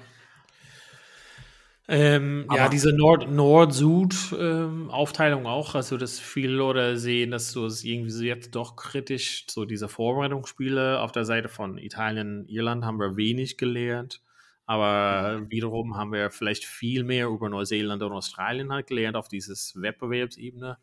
ähm, 1.87 2.47
ja, 2.55 2.71
diese 2.71 2.95
Nord-Süd-Aufteilung 2.95 5.43
ähm, 5.43 5.47
auch, 5.47 5.75
also 5.75 5.99
dass 5.99 6.19
viele 6.19 6.55
Leute 6.55 6.97
sehen, 6.97 7.31
dass 7.31 7.53
so 7.53 7.67
es 7.67 7.85
irgendwie 7.85 8.11
so 8.11 8.25
jetzt 8.25 8.55
doch 8.55 8.77
kritisch, 8.77 9.45
so 9.51 9.67
diese 9.67 9.89
Vorbereitungsspiele 9.89 11.01
auf 11.01 11.13
der 11.13 11.27
Seite 11.27 11.51
von 11.51 11.77
Italien, 11.77 12.49
Irland 12.49 12.87
haben 12.87 12.99
wir 12.99 13.19
wenig 13.19 13.59
gelernt, 13.59 14.23
aber 14.65 15.41
mhm. 15.41 15.51
wiederum 15.51 15.95
haben 15.97 16.13
wir 16.13 16.31
vielleicht 16.31 16.65
viel 16.65 17.05
mehr 17.05 17.27
über 17.27 17.51
Neuseeland 17.51 18.03
und 18.03 18.13
Australien 18.13 18.73
halt 18.73 18.87
gelernt 18.87 19.17
auf 19.17 19.29
dieses 19.29 19.79
Wettbewerbsebene. 19.79 20.79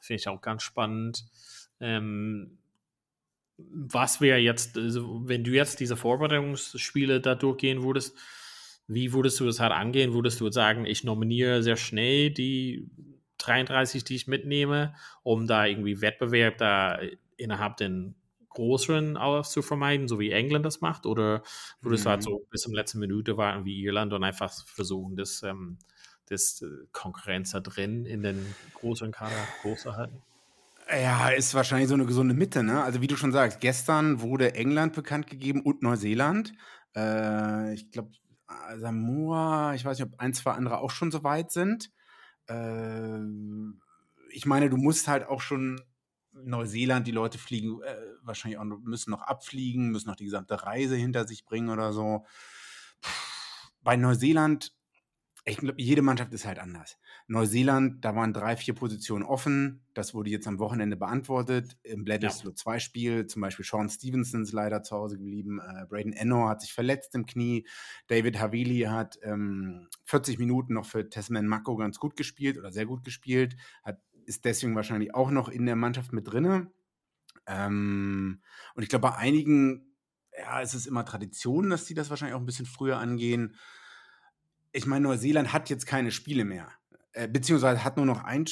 Finde 0.00 0.20
ich 0.20 0.26
auch 0.26 0.40
ganz 0.40 0.64
spannend. 0.64 1.24
Ähm, 1.78 2.58
was 3.58 4.20
wäre 4.20 4.38
jetzt, 4.38 4.76
also 4.76 5.28
wenn 5.28 5.44
du 5.44 5.52
jetzt 5.52 5.78
diese 5.78 5.96
Vorbereitungsspiele 5.96 7.20
da 7.20 7.36
durchgehen 7.36 7.84
würdest, 7.84 8.18
wie 8.88 9.12
würdest 9.12 9.40
du 9.40 9.46
das 9.46 9.60
halt 9.60 9.72
angehen? 9.72 10.14
Würdest 10.14 10.40
du 10.40 10.50
sagen, 10.50 10.84
ich 10.86 11.04
nominiere 11.04 11.62
sehr 11.62 11.76
schnell 11.76 12.30
die 12.30 12.88
33, 13.38 14.04
die 14.04 14.16
ich 14.16 14.26
mitnehme, 14.26 14.94
um 15.22 15.46
da 15.46 15.66
irgendwie 15.66 16.00
Wettbewerb 16.00 16.58
da 16.58 16.98
innerhalb 17.36 17.76
den 17.76 18.14
größeren 18.50 19.18
zu 19.44 19.60
vermeiden, 19.60 20.08
so 20.08 20.18
wie 20.18 20.30
England 20.30 20.64
das 20.64 20.80
macht? 20.80 21.04
Oder 21.04 21.42
würdest 21.80 22.04
mhm. 22.04 22.06
du 22.06 22.10
halt 22.10 22.22
so 22.22 22.38
mhm. 22.38 22.50
bis 22.50 22.62
zum 22.62 22.74
letzten 22.74 22.98
Minute 22.98 23.36
warten 23.36 23.64
wie 23.64 23.82
Irland 23.82 24.12
und 24.12 24.24
einfach 24.24 24.52
versuchen, 24.66 25.16
das, 25.16 25.42
ähm, 25.42 25.78
das 26.28 26.62
äh, 26.62 26.86
Konkurrenz 26.92 27.50
da 27.50 27.60
drin 27.60 28.06
in 28.06 28.22
den 28.22 28.54
größeren 28.74 29.12
Kader 29.12 29.36
groß 29.62 29.82
zu 29.82 29.96
halten? 29.96 30.22
Ja, 30.88 31.30
ist 31.30 31.54
wahrscheinlich 31.54 31.88
so 31.88 31.94
eine 31.94 32.06
gesunde 32.06 32.32
Mitte, 32.32 32.62
ne? 32.62 32.82
Also 32.82 33.00
wie 33.00 33.08
du 33.08 33.16
schon 33.16 33.32
sagst, 33.32 33.60
gestern 33.60 34.20
wurde 34.20 34.54
England 34.54 34.94
bekannt 34.94 35.26
gegeben 35.26 35.60
und 35.62 35.82
Neuseeland. 35.82 36.52
Äh, 36.94 37.74
ich 37.74 37.90
glaube, 37.90 38.12
Samoa, 38.76 39.74
ich 39.74 39.84
weiß 39.84 39.98
nicht, 39.98 40.08
ob 40.12 40.20
ein, 40.20 40.34
zwei 40.34 40.52
andere 40.52 40.78
auch 40.78 40.90
schon 40.90 41.10
so 41.10 41.24
weit 41.24 41.50
sind. 41.50 41.90
Äh, 42.48 43.20
ich 44.30 44.46
meine, 44.46 44.70
du 44.70 44.76
musst 44.76 45.08
halt 45.08 45.26
auch 45.26 45.40
schon 45.40 45.80
Neuseeland, 46.32 47.06
die 47.06 47.12
Leute 47.12 47.38
fliegen 47.38 47.82
äh, 47.82 47.96
wahrscheinlich 48.22 48.58
auch 48.58 48.64
müssen 48.64 49.10
noch 49.10 49.22
abfliegen, 49.22 49.90
müssen 49.90 50.08
noch 50.08 50.16
die 50.16 50.26
gesamte 50.26 50.62
Reise 50.62 50.96
hinter 50.96 51.26
sich 51.26 51.44
bringen 51.44 51.70
oder 51.70 51.92
so. 51.92 52.24
Puh, 53.00 53.70
bei 53.82 53.96
Neuseeland 53.96 54.76
ich 55.46 55.58
glaube, 55.58 55.80
jede 55.80 56.02
Mannschaft 56.02 56.32
ist 56.34 56.44
halt 56.44 56.58
anders. 56.58 56.98
Neuseeland, 57.28 58.04
da 58.04 58.14
waren 58.14 58.32
drei, 58.32 58.56
vier 58.56 58.74
Positionen 58.74 59.24
offen. 59.24 59.84
Das 59.94 60.14
wurde 60.14 60.30
jetzt 60.30 60.46
am 60.46 60.60
Wochenende 60.60 60.96
beantwortet. 60.96 61.76
Im 61.82 62.04
Bledisloe 62.04 62.52
ja. 62.52 62.54
2 62.54 62.78
Spiel, 62.78 63.26
zum 63.26 63.42
Beispiel 63.42 63.64
Sean 63.64 63.88
Stevenson 63.88 64.42
ist 64.42 64.52
leider 64.52 64.84
zu 64.84 64.94
Hause 64.94 65.18
geblieben. 65.18 65.60
Äh, 65.60 65.86
Braden 65.86 66.12
Enno 66.12 66.48
hat 66.48 66.60
sich 66.60 66.72
verletzt 66.72 67.16
im 67.16 67.26
Knie. 67.26 67.66
David 68.06 68.38
Havili 68.38 68.82
hat 68.82 69.18
ähm, 69.22 69.88
40 70.04 70.38
Minuten 70.38 70.74
noch 70.74 70.86
für 70.86 71.08
Tasman 71.08 71.48
Mako 71.48 71.76
ganz 71.76 71.98
gut 71.98 72.16
gespielt 72.16 72.58
oder 72.58 72.70
sehr 72.70 72.86
gut 72.86 73.02
gespielt. 73.02 73.56
Hat, 73.82 74.00
ist 74.24 74.44
deswegen 74.44 74.76
wahrscheinlich 74.76 75.12
auch 75.12 75.32
noch 75.32 75.48
in 75.48 75.66
der 75.66 75.76
Mannschaft 75.76 76.12
mit 76.12 76.32
drinne. 76.32 76.70
Ähm, 77.48 78.40
und 78.76 78.82
ich 78.84 78.88
glaube, 78.88 79.08
bei 79.08 79.16
einigen, 79.16 79.96
ja, 80.38 80.60
ist 80.60 80.74
es 80.74 80.86
immer 80.86 81.04
Tradition, 81.04 81.70
dass 81.70 81.86
die 81.86 81.94
das 81.94 82.08
wahrscheinlich 82.08 82.36
auch 82.36 82.40
ein 82.40 82.46
bisschen 82.46 82.66
früher 82.66 82.98
angehen 82.98 83.56
ich 84.76 84.84
meine, 84.84 85.04
Neuseeland 85.04 85.54
hat 85.54 85.70
jetzt 85.70 85.86
keine 85.86 86.10
Spiele 86.10 86.44
mehr. 86.44 86.70
Äh, 87.16 87.28
beziehungsweise 87.28 87.82
hat 87.82 87.96
nur 87.96 88.04
noch 88.04 88.24
ein, 88.24 88.44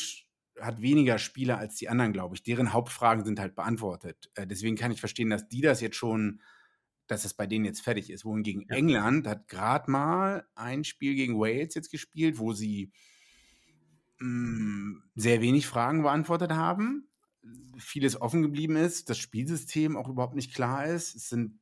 hat 0.59 0.81
weniger 0.81 1.19
Spiele 1.19 1.59
als 1.59 1.77
die 1.77 1.91
anderen, 1.91 2.15
glaube 2.15 2.35
ich. 2.35 2.43
Deren 2.43 2.73
Hauptfragen 2.73 3.23
sind 3.23 3.39
halt 3.39 3.55
beantwortet. 3.55 4.31
Äh, 4.37 4.47
deswegen 4.47 4.75
kann 4.75 4.91
ich 4.91 5.01
verstehen, 5.01 5.29
dass 5.29 5.49
die 5.49 5.61
das 5.61 5.83
jetzt 5.83 5.97
schon, 5.97 6.41
dass 7.07 7.27
es 7.27 7.35
bei 7.35 7.47
denen 7.47 7.67
jetzt 7.67 7.83
fertig 7.83 8.09
ist. 8.09 8.25
Wohingegen 8.25 8.65
ja. 8.67 8.77
England 8.77 9.27
hat 9.27 9.49
gerade 9.49 9.91
mal 9.91 10.49
ein 10.55 10.85
Spiel 10.85 11.15
gegen 11.15 11.39
Wales 11.39 11.75
jetzt 11.75 11.91
gespielt, 11.91 12.39
wo 12.39 12.55
sie 12.55 12.91
mh, 14.19 14.29
mm, 14.29 15.03
sehr 15.15 15.43
wenig 15.43 15.67
Fragen 15.67 16.01
beantwortet 16.01 16.53
haben. 16.53 17.11
Vieles 17.77 18.19
offen 18.19 18.41
geblieben 18.41 18.77
ist, 18.77 19.11
das 19.11 19.19
Spielsystem 19.19 19.95
auch 19.95 20.09
überhaupt 20.09 20.37
nicht 20.37 20.55
klar 20.55 20.87
ist. 20.87 21.15
Es 21.15 21.29
sind 21.29 21.61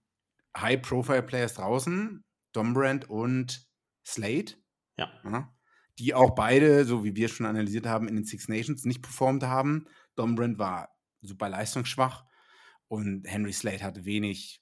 High-Profile-Players 0.57 1.55
draußen, 1.55 2.23
Dombrand 2.53 3.11
und 3.11 3.67
Slate. 4.07 4.55
Ja. 4.97 5.11
ja. 5.25 5.53
Die 6.03 6.15
auch 6.15 6.35
beide, 6.35 6.85
so 6.85 7.05
wie 7.05 7.15
wir 7.15 7.29
schon 7.29 7.47
analysiert 7.47 7.87
haben, 7.87 8.09
in 8.09 8.17
den 8.17 8.25
Six 8.25 8.49
Nations 8.49 8.85
nicht 8.85 9.03
performt 9.03 9.45
haben. 9.45 9.87
Dombrand 10.17 10.59
war 10.59 10.89
super 11.21 11.49
leistungsschwach 11.49 12.25
und 12.89 13.23
Henry 13.25 13.53
Slate 13.53 13.85
hatte 13.85 14.05
wenig, 14.05 14.61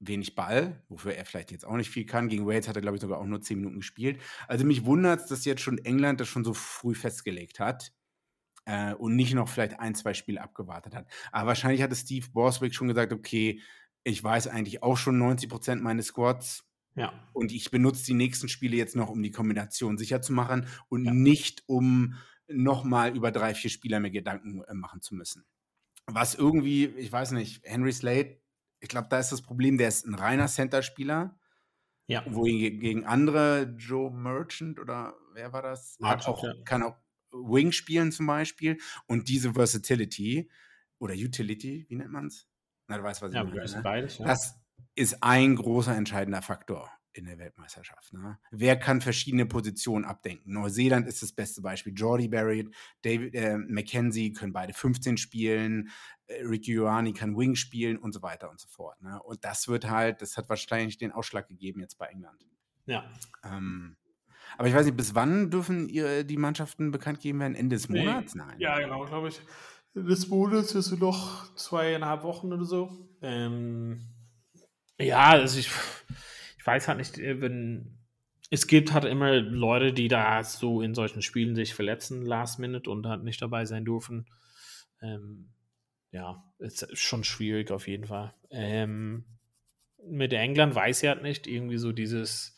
wenig 0.00 0.34
Ball, 0.34 0.82
wofür 0.88 1.14
er 1.14 1.24
vielleicht 1.24 1.52
jetzt 1.52 1.64
auch 1.64 1.76
nicht 1.76 1.90
viel 1.90 2.06
kann. 2.06 2.28
Gegen 2.28 2.44
Wales 2.44 2.66
hat 2.66 2.74
er, 2.74 2.82
glaube 2.82 2.96
ich, 2.96 3.00
sogar 3.00 3.20
auch 3.20 3.24
nur 3.24 3.40
zehn 3.40 3.58
Minuten 3.58 3.76
gespielt. 3.76 4.20
Also 4.48 4.64
mich 4.64 4.84
wundert 4.84 5.20
es, 5.20 5.26
dass 5.26 5.44
jetzt 5.44 5.62
schon 5.62 5.78
England 5.78 6.18
das 6.18 6.26
schon 6.26 6.42
so 6.42 6.54
früh 6.54 6.96
festgelegt 6.96 7.60
hat 7.60 7.92
äh, 8.64 8.94
und 8.94 9.14
nicht 9.14 9.34
noch 9.34 9.48
vielleicht 9.48 9.78
ein, 9.78 9.94
zwei 9.94 10.12
Spiele 10.12 10.42
abgewartet 10.42 10.92
hat. 10.92 11.06
Aber 11.30 11.46
wahrscheinlich 11.46 11.82
hatte 11.82 11.94
Steve 11.94 12.26
Borswick 12.32 12.74
schon 12.74 12.88
gesagt, 12.88 13.12
okay, 13.12 13.62
ich 14.02 14.24
weiß 14.24 14.48
eigentlich 14.48 14.82
auch 14.82 14.96
schon 14.96 15.18
90 15.18 15.48
Prozent 15.48 15.82
meines 15.84 16.06
Squads 16.08 16.67
ja. 16.98 17.12
Und 17.32 17.52
ich 17.52 17.70
benutze 17.70 18.04
die 18.06 18.14
nächsten 18.14 18.48
Spiele 18.48 18.76
jetzt 18.76 18.96
noch, 18.96 19.08
um 19.08 19.22
die 19.22 19.30
Kombination 19.30 19.98
sicher 19.98 20.20
zu 20.20 20.32
machen 20.32 20.66
und 20.88 21.04
ja. 21.04 21.12
nicht, 21.12 21.62
um 21.66 22.14
nochmal 22.48 23.14
über 23.14 23.30
drei, 23.30 23.54
vier 23.54 23.70
Spieler 23.70 24.00
mir 24.00 24.10
Gedanken 24.10 24.62
äh, 24.64 24.74
machen 24.74 25.02
zu 25.02 25.14
müssen. 25.14 25.44
Was 26.06 26.34
irgendwie, 26.34 26.86
ich 26.86 27.12
weiß 27.12 27.32
nicht, 27.32 27.62
Henry 27.64 27.92
Slade, 27.92 28.40
ich 28.80 28.88
glaube, 28.88 29.08
da 29.10 29.18
ist 29.18 29.32
das 29.32 29.42
Problem, 29.42 29.76
der 29.78 29.88
ist 29.88 30.06
ein 30.06 30.14
reiner 30.14 30.46
Center-Spieler. 30.46 31.38
Ja. 32.06 32.24
Wohingegen 32.26 33.04
andere, 33.04 33.74
Joe 33.76 34.10
Merchant 34.10 34.80
oder 34.80 35.14
wer 35.34 35.52
war 35.52 35.60
das? 35.60 35.98
Merchant, 36.00 36.28
auch, 36.28 36.42
ja. 36.42 36.54
Kann 36.64 36.82
auch 36.82 36.96
Wing 37.30 37.72
spielen 37.72 38.12
zum 38.12 38.26
Beispiel. 38.26 38.78
Und 39.06 39.28
diese 39.28 39.52
Versatility 39.52 40.50
oder 40.98 41.14
Utility, 41.14 41.84
wie 41.88 41.96
nennt 41.96 42.10
man 42.10 42.28
es? 42.28 42.48
Na, 42.86 42.96
du 42.96 43.02
weißt, 43.02 43.20
was 43.20 43.30
ich 43.30 43.36
ja, 43.36 43.44
meine. 43.44 43.62
Ne? 43.62 43.80
Beides, 43.82 44.18
ja. 44.18 44.24
Das 44.24 44.58
ist 44.94 45.22
ein 45.22 45.56
großer 45.56 45.96
entscheidender 45.96 46.42
Faktor 46.42 46.90
in 47.12 47.24
der 47.24 47.38
Weltmeisterschaft. 47.38 48.12
Ne? 48.12 48.38
Wer 48.50 48.78
kann 48.78 49.00
verschiedene 49.00 49.46
Positionen 49.46 50.04
abdenken? 50.04 50.52
Neuseeland 50.52 51.06
ist 51.06 51.22
das 51.22 51.32
beste 51.32 51.60
Beispiel. 51.60 51.92
Jordi 51.94 52.28
Barrett, 52.28 52.72
David 53.02 53.34
äh, 53.34 53.58
McKenzie 53.58 54.32
können 54.32 54.52
beide 54.52 54.72
15 54.72 55.16
spielen, 55.16 55.90
äh, 56.26 56.42
Ricky 56.44 56.72
Ioani 56.74 57.12
kann 57.12 57.36
Wing 57.36 57.56
spielen 57.56 57.98
und 57.98 58.12
so 58.12 58.22
weiter 58.22 58.50
und 58.50 58.60
so 58.60 58.68
fort. 58.68 59.00
Ne? 59.02 59.20
Und 59.22 59.44
das 59.44 59.68
wird 59.68 59.90
halt, 59.90 60.22
das 60.22 60.36
hat 60.36 60.48
wahrscheinlich 60.48 60.98
den 60.98 61.12
Ausschlag 61.12 61.48
gegeben 61.48 61.80
jetzt 61.80 61.98
bei 61.98 62.06
England. 62.06 62.46
Ja. 62.86 63.04
Ähm, 63.44 63.96
aber 64.56 64.68
ich 64.68 64.74
weiß 64.74 64.86
nicht, 64.86 64.96
bis 64.96 65.14
wann 65.14 65.50
dürfen 65.50 65.88
ihr 65.88 66.24
die 66.24 66.36
Mannschaften 66.36 66.90
bekannt 66.90 67.20
geben 67.20 67.40
werden? 67.40 67.54
Ende 67.54 67.76
des 67.76 67.88
Monats? 67.88 68.34
Nein. 68.34 68.58
Ja, 68.58 68.78
genau, 68.78 69.04
glaube 69.04 69.28
ich. 69.28 69.40
Ende 69.94 70.08
des 70.08 70.28
Monats 70.28 70.74
ist 70.74 70.92
noch 70.98 71.54
zweieinhalb 71.54 72.22
Wochen 72.22 72.52
oder 72.52 72.64
so. 72.64 73.08
Ähm, 73.20 74.00
ja, 74.98 75.30
also 75.30 75.58
ich, 75.58 75.70
ich 76.58 76.66
weiß 76.66 76.88
halt 76.88 76.98
nicht, 76.98 77.18
äh, 77.18 77.40
wenn 77.40 77.98
es 78.50 78.66
gibt 78.66 78.92
halt 78.92 79.04
immer 79.04 79.34
Leute, 79.36 79.92
die 79.92 80.08
da 80.08 80.42
so 80.42 80.80
in 80.80 80.94
solchen 80.94 81.22
Spielen 81.22 81.54
sich 81.54 81.74
verletzen, 81.74 82.22
last 82.22 82.58
minute 82.58 82.90
und 82.90 83.06
halt 83.06 83.22
nicht 83.22 83.42
dabei 83.42 83.66
sein 83.66 83.84
dürfen. 83.84 84.26
Ähm, 85.02 85.50
ja, 86.12 86.42
ist 86.58 86.96
schon 86.96 87.24
schwierig 87.24 87.70
auf 87.70 87.86
jeden 87.86 88.06
Fall. 88.06 88.34
Ähm, 88.50 89.24
mit 90.02 90.32
England 90.32 90.74
weiß 90.74 91.02
ich 91.02 91.08
halt 91.08 91.22
nicht, 91.22 91.46
irgendwie 91.46 91.76
so 91.76 91.92
dieses 91.92 92.56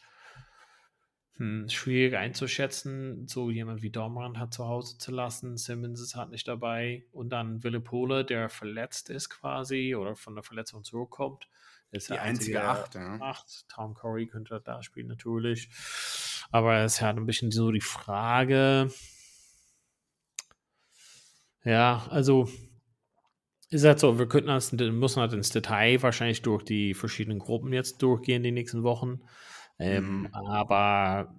hm, 1.36 1.68
schwierig 1.68 2.16
einzuschätzen, 2.16 3.26
so 3.26 3.50
jemand 3.50 3.82
wie 3.82 3.90
Dormrand 3.90 4.38
hat 4.38 4.54
zu 4.54 4.66
Hause 4.66 4.98
zu 4.98 5.10
lassen, 5.10 5.56
Simmons 5.56 6.00
ist 6.00 6.14
halt 6.14 6.30
nicht 6.30 6.46
dabei 6.46 7.04
und 7.12 7.30
dann 7.30 7.64
Wille 7.64 7.80
Pole, 7.80 8.24
der 8.24 8.48
verletzt 8.48 9.10
ist 9.10 9.30
quasi 9.30 9.96
oder 9.96 10.14
von 10.14 10.34
der 10.34 10.44
Verletzung 10.44 10.84
zurückkommt. 10.84 11.48
Ist 11.92 12.08
die 12.08 12.18
einzige, 12.18 12.62
einzige 12.62 12.64
Acht, 12.64 12.94
ja. 12.94 13.20
Acht. 13.20 13.68
Tom 13.68 13.94
Corey 13.94 14.26
könnte 14.26 14.60
da 14.64 14.82
spielen 14.82 15.08
natürlich. 15.08 15.68
Aber 16.52 16.78
es 16.78 16.94
ist 16.94 17.02
halt 17.02 17.16
ein 17.16 17.26
bisschen 17.26 17.50
so 17.50 17.70
die 17.72 17.80
Frage. 17.80 18.90
Ja, 21.64 22.06
also 22.10 22.48
ist 23.70 23.84
halt 23.84 24.00
so, 24.00 24.18
wir 24.18 24.26
könnten 24.26 24.48
das, 24.48 24.72
müssen 24.72 25.20
halt 25.20 25.32
ins 25.32 25.50
Detail 25.50 26.02
wahrscheinlich 26.02 26.42
durch 26.42 26.64
die 26.64 26.94
verschiedenen 26.94 27.38
Gruppen 27.38 27.72
jetzt 27.72 28.02
durchgehen 28.02 28.42
die 28.42 28.52
nächsten 28.52 28.82
Wochen. 28.82 29.20
Ähm, 29.78 30.22
mhm. 30.22 30.34
Aber 30.34 31.34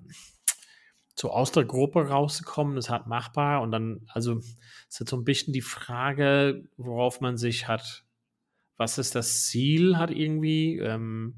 so 1.16 1.30
aus 1.30 1.52
der 1.52 1.66
Gruppe 1.66 2.08
rauszukommen, 2.08 2.78
ist 2.78 2.90
halt 2.90 3.08
machbar. 3.08 3.62
Und 3.62 3.72
dann, 3.72 4.08
also 4.08 4.38
ist 4.38 5.00
halt 5.00 5.10
so 5.10 5.18
ein 5.18 5.26
bisschen 5.26 5.54
die 5.54 5.62
Frage, 5.62 6.68
worauf 6.78 7.22
man 7.22 7.38
sich 7.38 7.68
hat 7.68 8.06
was 8.82 8.98
ist 8.98 9.14
das 9.14 9.46
Ziel 9.46 9.98
hat 9.98 10.10
irgendwie? 10.10 10.80
Ähm, 10.80 11.38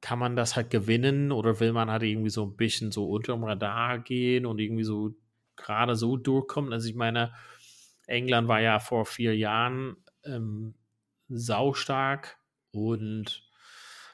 kann 0.00 0.18
man 0.20 0.36
das 0.36 0.54
halt 0.54 0.70
gewinnen 0.70 1.32
oder 1.32 1.58
will 1.58 1.72
man 1.72 1.90
halt 1.90 2.04
irgendwie 2.04 2.30
so 2.30 2.44
ein 2.44 2.56
bisschen 2.56 2.92
so 2.92 3.08
unter 3.08 3.34
dem 3.34 3.42
Radar 3.42 3.98
gehen 3.98 4.46
und 4.46 4.60
irgendwie 4.60 4.84
so 4.84 5.14
gerade 5.56 5.96
so 5.96 6.16
durchkommen? 6.16 6.72
Also 6.72 6.88
ich 6.88 6.94
meine, 6.94 7.34
England 8.06 8.46
war 8.46 8.60
ja 8.60 8.78
vor 8.78 9.06
vier 9.06 9.36
Jahren 9.36 9.96
ähm, 10.24 10.74
saustark 11.28 12.38
und 12.70 13.44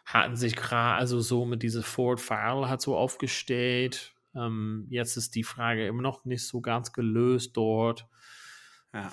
hatten 0.07 0.37
sich 0.37 0.57
gerade 0.57 0.99
also 0.99 1.21
so 1.21 1.45
mit 1.45 1.63
diese 1.63 1.83
Ford 1.83 2.19
File 2.19 2.69
hat 2.69 2.81
so 2.81 2.97
aufgestellt. 2.97 4.15
Ähm, 4.35 4.87
jetzt 4.89 5.19
ist 5.19 5.35
die 5.35 5.45
Frage 5.45 5.87
immer 5.87 6.03
noch 6.03 6.25
nicht 6.25 6.47
so 6.47 6.63
ganz 6.63 6.93
gelöst 6.93 7.57
dort. 7.57 8.07
Ja 8.95 9.13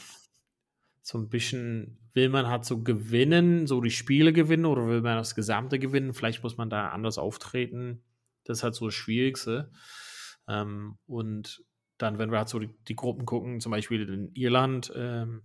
so 1.05 1.19
ein 1.19 1.29
bisschen, 1.29 1.99
will 2.15 2.29
man 2.29 2.47
halt 2.47 2.65
so 2.65 2.81
gewinnen, 2.81 3.67
so 3.67 3.81
die 3.81 3.91
Spiele 3.91 4.33
gewinnen 4.33 4.65
oder 4.65 4.87
will 4.87 5.01
man 5.01 5.17
das 5.17 5.35
Gesamte 5.35 5.77
gewinnen? 5.79 6.13
Vielleicht 6.13 6.41
muss 6.41 6.57
man 6.57 6.69
da 6.69 6.89
anders 6.89 7.17
auftreten. 7.17 8.01
Das 8.45 8.59
ist 8.59 8.63
halt 8.63 8.73
so 8.73 8.85
das 8.85 8.95
Schwierigste. 8.95 9.69
Ähm, 10.47 10.97
und 11.05 11.63
dann, 11.97 12.17
wenn 12.17 12.31
wir 12.31 12.37
halt 12.37 12.49
so 12.49 12.59
die, 12.59 12.69
die, 12.87 12.95
Gruppen 12.95 13.25
gucken, 13.25 13.59
zum 13.59 13.71
Beispiel 13.71 14.07
in 14.07 14.31
Irland, 14.33 14.93
ähm, 14.95 15.43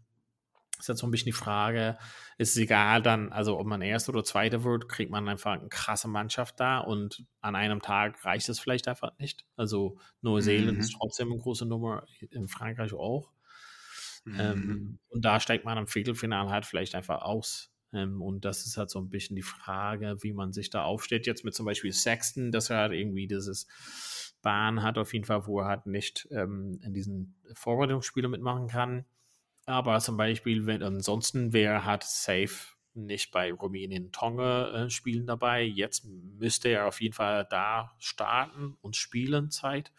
ist 0.79 0.89
jetzt 0.89 1.01
so 1.01 1.07
ein 1.07 1.11
bisschen 1.11 1.27
die 1.27 1.33
Frage, 1.33 1.99
ist 2.39 2.53
es 2.53 2.57
egal 2.57 3.03
dann, 3.03 3.33
also 3.33 3.59
ob 3.59 3.67
man 3.67 3.83
Erster 3.83 4.13
oder 4.13 4.25
Zweiter 4.25 4.65
wird, 4.65 4.89
kriegt 4.89 5.11
man 5.11 5.29
einfach 5.29 5.53
eine 5.53 5.69
krasse 5.69 6.09
Mannschaft 6.09 6.59
da 6.59 6.79
und 6.79 7.25
an 7.41 7.55
einem 7.57 7.83
Tag 7.83 8.25
reicht 8.25 8.49
es 8.49 8.61
vielleicht 8.61 8.89
einfach 8.89 9.13
nicht. 9.19 9.45
Also 9.57 9.99
Neuseeland 10.23 10.79
mhm. 10.79 10.81
ist 10.81 10.97
trotzdem 10.99 11.33
eine 11.33 11.41
große 11.41 11.67
Nummer, 11.67 12.07
in 12.31 12.49
Frankreich 12.49 12.95
auch. 12.95 13.31
Mhm. 14.25 14.41
Ähm, 14.41 14.99
und 15.09 15.25
da 15.25 15.41
steigt 15.41 15.65
man 15.65 15.79
am 15.79 15.87
Viertelfinale 15.87 16.51
halt 16.51 16.67
vielleicht 16.67 16.95
einfach 16.95 17.23
aus. 17.23 17.73
Ähm, 17.93 18.23
und 18.23 18.45
das 18.45 18.67
ist 18.67 18.77
halt 18.77 18.91
so 18.91 19.01
ein 19.01 19.11
bisschen 19.11 19.37
die 19.37 19.43
Frage, 19.43 20.17
wie 20.23 20.33
man 20.33 20.53
sich 20.53 20.71
da 20.71 20.85
aufsteht. 20.85 21.27
Jetzt 21.27 21.45
mit 21.45 21.55
zum 21.55 21.67
Beispiel 21.67 21.93
Sexton, 21.93 22.53
dass 22.53 22.71
er 22.71 22.79
halt 22.79 22.93
irgendwie 22.93 23.27
dieses 23.27 24.37
Bahn 24.43 24.83
hat, 24.83 24.99
auf 24.99 25.13
jeden 25.13 25.25
Fall, 25.25 25.47
wo 25.47 25.61
er 25.61 25.67
halt 25.67 25.87
nicht 25.87 26.29
ähm, 26.31 26.81
in 26.85 26.95
diesen 26.95 27.37
Vorbereitungsspielen 27.55 28.31
mitmachen 28.31 28.69
kann. 28.69 29.05
aber 29.67 30.01
zum 30.01 30.17
Beispiel, 30.17 30.67
wenn 30.67 30.83
ansonsten 30.83 31.53
wäre 31.53 31.85
hat 31.85 32.05
safe 32.05 32.75
nicht 32.95 33.31
bei 33.31 33.53
Rumänien 33.53 34.11
Tonga 34.13 34.87
äh, 34.87 34.91
spielen 34.91 35.27
dabei. 35.27 35.63
Jetzt 35.63 36.05
müsste 36.07 36.69
er 36.71 36.87
auf 36.89 37.01
jeden 37.01 37.15
Fall 37.15 37.47
da 37.49 37.93
starten 37.99 38.77
und 38.81 38.97
spielen 38.97 39.51
Zeit 39.51 39.93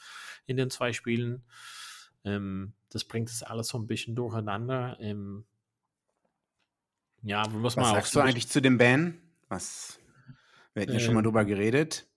in 0.45 0.57
den 0.57 0.69
zwei 0.69 0.91
Spielen. 0.93 1.43
Ähm, 2.23 2.73
das 2.89 3.03
bringt 3.03 3.29
es 3.29 3.43
alles 3.43 3.69
so 3.69 3.77
ein 3.77 3.87
bisschen 3.87 4.15
durcheinander. 4.15 4.97
Ähm, 4.99 5.45
ja, 7.23 7.47
muss 7.47 7.75
man 7.75 7.85
Was 7.85 7.91
sagst 7.91 8.15
du 8.15 8.19
eigentlich 8.19 8.47
zu 8.47 8.61
dem 8.61 8.77
Ban? 8.77 9.17
Was? 9.47 9.99
Wir 10.73 10.83
hatten 10.83 10.93
ja 10.93 10.99
schon 10.99 11.13
mal 11.13 11.19
ähm, 11.19 11.25
drüber 11.25 11.45
geredet. 11.45 12.07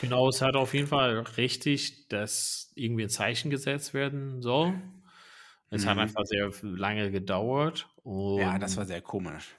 Genau, 0.00 0.28
es 0.28 0.42
hat 0.42 0.56
auf 0.56 0.74
jeden 0.74 0.86
Fall 0.86 1.18
richtig, 1.36 2.08
dass 2.08 2.72
irgendwie 2.74 3.04
ein 3.04 3.10
Zeichen 3.10 3.50
gesetzt 3.50 3.94
werden 3.94 4.42
soll. 4.42 4.74
Es 5.70 5.84
mhm. 5.84 5.88
hat 5.88 5.98
einfach 5.98 6.24
sehr 6.24 6.50
lange 6.62 7.10
gedauert. 7.10 7.88
ja, 8.04 8.58
das 8.58 8.76
war 8.76 8.84
sehr 8.84 9.00
komisch. 9.00 9.56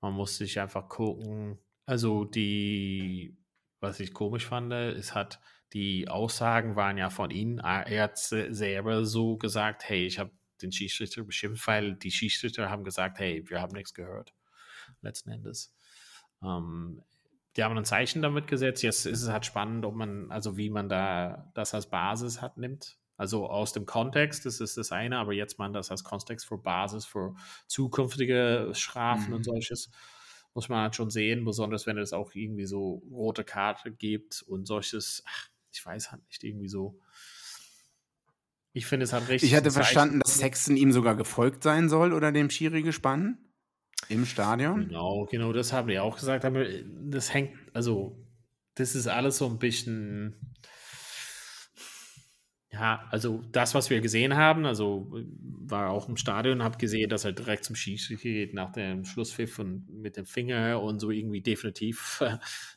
Man 0.00 0.12
muss 0.12 0.36
sich 0.36 0.60
einfach 0.60 0.88
gucken. 0.88 1.58
Also 1.86 2.24
die, 2.24 3.36
was 3.80 4.00
ich 4.00 4.12
komisch 4.12 4.46
fand, 4.46 4.72
es 4.72 5.14
hat 5.14 5.40
die 5.76 6.08
Aussagen 6.08 6.74
waren 6.74 6.96
ja 6.96 7.10
von 7.10 7.30
ihm. 7.30 7.58
Er 7.58 8.04
hat 8.04 8.16
selber 8.16 9.04
so 9.04 9.36
gesagt, 9.36 9.86
hey, 9.86 10.06
ich 10.06 10.18
habe 10.18 10.30
den 10.62 10.72
Schiedsrichter 10.72 11.22
beschimpft, 11.22 11.66
weil 11.66 11.96
die 11.96 12.10
Schiedsrichter 12.10 12.70
haben 12.70 12.82
gesagt, 12.82 13.18
hey, 13.18 13.44
wir 13.46 13.60
haben 13.60 13.74
nichts 13.74 13.92
gehört. 13.92 14.32
Letzten 15.02 15.32
Endes. 15.32 15.74
Ähm, 16.42 17.02
die 17.56 17.62
haben 17.62 17.76
ein 17.76 17.84
Zeichen 17.84 18.22
damit 18.22 18.46
gesetzt. 18.46 18.82
Jetzt 18.82 19.04
ist 19.04 19.20
es 19.20 19.28
halt 19.28 19.44
spannend, 19.44 19.84
ob 19.84 19.94
man, 19.94 20.30
also 20.30 20.56
wie 20.56 20.70
man 20.70 20.88
da 20.88 21.50
das 21.52 21.74
als 21.74 21.90
Basis 21.90 22.40
hat, 22.40 22.56
nimmt. 22.56 22.96
Also 23.18 23.46
aus 23.46 23.74
dem 23.74 23.84
Kontext, 23.84 24.46
das 24.46 24.60
ist 24.60 24.78
das 24.78 24.92
eine, 24.92 25.18
aber 25.18 25.34
jetzt 25.34 25.58
man 25.58 25.74
das 25.74 25.90
als 25.90 26.04
Kontext 26.04 26.46
für 26.46 26.56
Basis 26.56 27.04
für 27.04 27.34
zukünftige 27.66 28.70
Strafen 28.72 29.28
mhm. 29.28 29.34
und 29.34 29.44
solches, 29.44 29.90
muss 30.54 30.70
man 30.70 30.80
halt 30.80 30.96
schon 30.96 31.10
sehen, 31.10 31.44
besonders 31.44 31.86
wenn 31.86 31.98
es 31.98 32.14
auch 32.14 32.34
irgendwie 32.34 32.64
so 32.64 33.02
rote 33.10 33.44
Karte 33.44 33.92
gibt 33.92 34.40
und 34.40 34.64
solches, 34.64 35.22
ach, 35.26 35.50
ich 35.76 35.84
weiß 35.84 36.10
halt 36.10 36.26
nicht, 36.26 36.42
irgendwie 36.42 36.68
so. 36.68 36.98
Ich 38.72 38.86
finde 38.86 39.04
es 39.04 39.12
halt 39.12 39.28
richtig. 39.28 39.50
Ich 39.50 39.56
hatte 39.56 39.70
verstanden, 39.70 40.20
dass 40.20 40.38
Sexton 40.38 40.76
ihm 40.76 40.92
sogar 40.92 41.16
gefolgt 41.16 41.62
sein 41.62 41.88
soll 41.88 42.12
oder 42.12 42.32
dem 42.32 42.50
Schiri 42.50 42.82
gespannt. 42.82 43.38
Im 44.08 44.26
Stadion? 44.26 44.88
Genau, 44.88 45.26
genau, 45.26 45.52
das 45.52 45.72
haben 45.72 45.88
die 45.88 45.98
auch 45.98 46.16
gesagt. 46.16 46.44
Aber 46.44 46.64
das 47.04 47.32
hängt, 47.32 47.56
also, 47.72 48.22
das 48.74 48.94
ist 48.94 49.06
alles 49.06 49.38
so 49.38 49.46
ein 49.46 49.58
bisschen. 49.58 50.54
Ja, 52.70 53.08
also 53.10 53.42
das, 53.52 53.74
was 53.74 53.88
wir 53.88 54.02
gesehen 54.02 54.36
haben, 54.36 54.66
also 54.66 55.10
war 55.10 55.90
auch 55.90 56.10
im 56.10 56.18
Stadion, 56.18 56.62
habe 56.62 56.76
gesehen, 56.76 57.08
dass 57.08 57.24
er 57.24 57.32
direkt 57.32 57.64
zum 57.64 57.74
Schiedsrichter 57.74 58.28
geht 58.28 58.52
nach 58.52 58.72
dem 58.72 59.06
Schlusspfiff 59.06 59.58
und 59.58 59.88
mit 59.88 60.18
dem 60.18 60.26
Finger 60.26 60.82
und 60.82 61.00
so 61.00 61.10
irgendwie 61.10 61.40
definitiv 61.40 62.22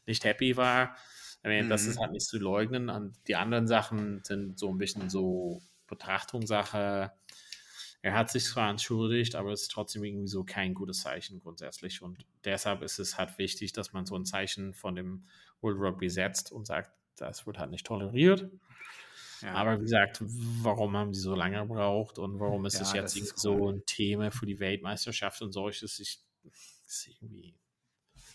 nicht 0.05 0.23
happy 0.23 0.55
war. 0.55 0.95
Meine, 1.43 1.63
mhm. 1.63 1.69
Das 1.69 1.85
ist 1.85 1.95
mhm. 1.95 2.01
halt 2.01 2.11
nicht 2.11 2.27
zu 2.27 2.37
leugnen. 2.37 2.89
Und 2.89 3.15
die 3.27 3.35
anderen 3.35 3.67
Sachen 3.67 4.21
sind 4.23 4.59
so 4.59 4.69
ein 4.69 4.77
bisschen 4.77 5.09
so 5.09 5.61
Betrachtungssache 5.87 7.11
er 8.01 8.13
hat 8.13 8.31
sich 8.31 8.45
zwar 8.45 8.69
entschuldigt, 8.69 9.35
aber 9.35 9.51
es 9.51 9.63
ist 9.63 9.71
trotzdem 9.71 10.03
irgendwie 10.03 10.27
so 10.27 10.43
kein 10.43 10.73
gutes 10.73 11.01
Zeichen 11.01 11.39
grundsätzlich. 11.39 12.01
Und 12.01 12.25
deshalb 12.45 12.81
ist 12.81 12.97
es 12.97 13.17
halt 13.17 13.37
wichtig, 13.37 13.73
dass 13.73 13.91
man 13.91 14.05
so 14.05 14.15
ein 14.15 14.25
Zeichen 14.25 14.73
von 14.73 14.95
dem 14.95 15.25
World 15.61 15.79
Rugby 15.79 16.09
setzt 16.09 16.51
und 16.51 16.65
sagt, 16.65 16.91
das 17.17 17.45
wird 17.45 17.59
halt 17.59 17.71
nicht 17.71 17.85
toleriert. 17.85 18.49
Ja. 19.41 19.53
Aber 19.53 19.77
wie 19.79 19.83
gesagt, 19.83 20.21
warum 20.21 20.95
haben 20.95 21.13
sie 21.13 21.21
so 21.21 21.35
lange 21.35 21.59
gebraucht 21.59 22.19
und 22.19 22.39
warum 22.39 22.65
ist 22.65 22.79
es 22.79 22.93
jetzt 22.93 23.37
so 23.37 23.69
ein 23.69 23.85
Thema 23.85 24.31
für 24.31 24.45
die 24.45 24.59
Weltmeisterschaft 24.59 25.41
und 25.41 25.51
solches? 25.51 25.99
Ich, 25.99 26.19
ist 26.85 27.07
irgendwie 27.07 27.53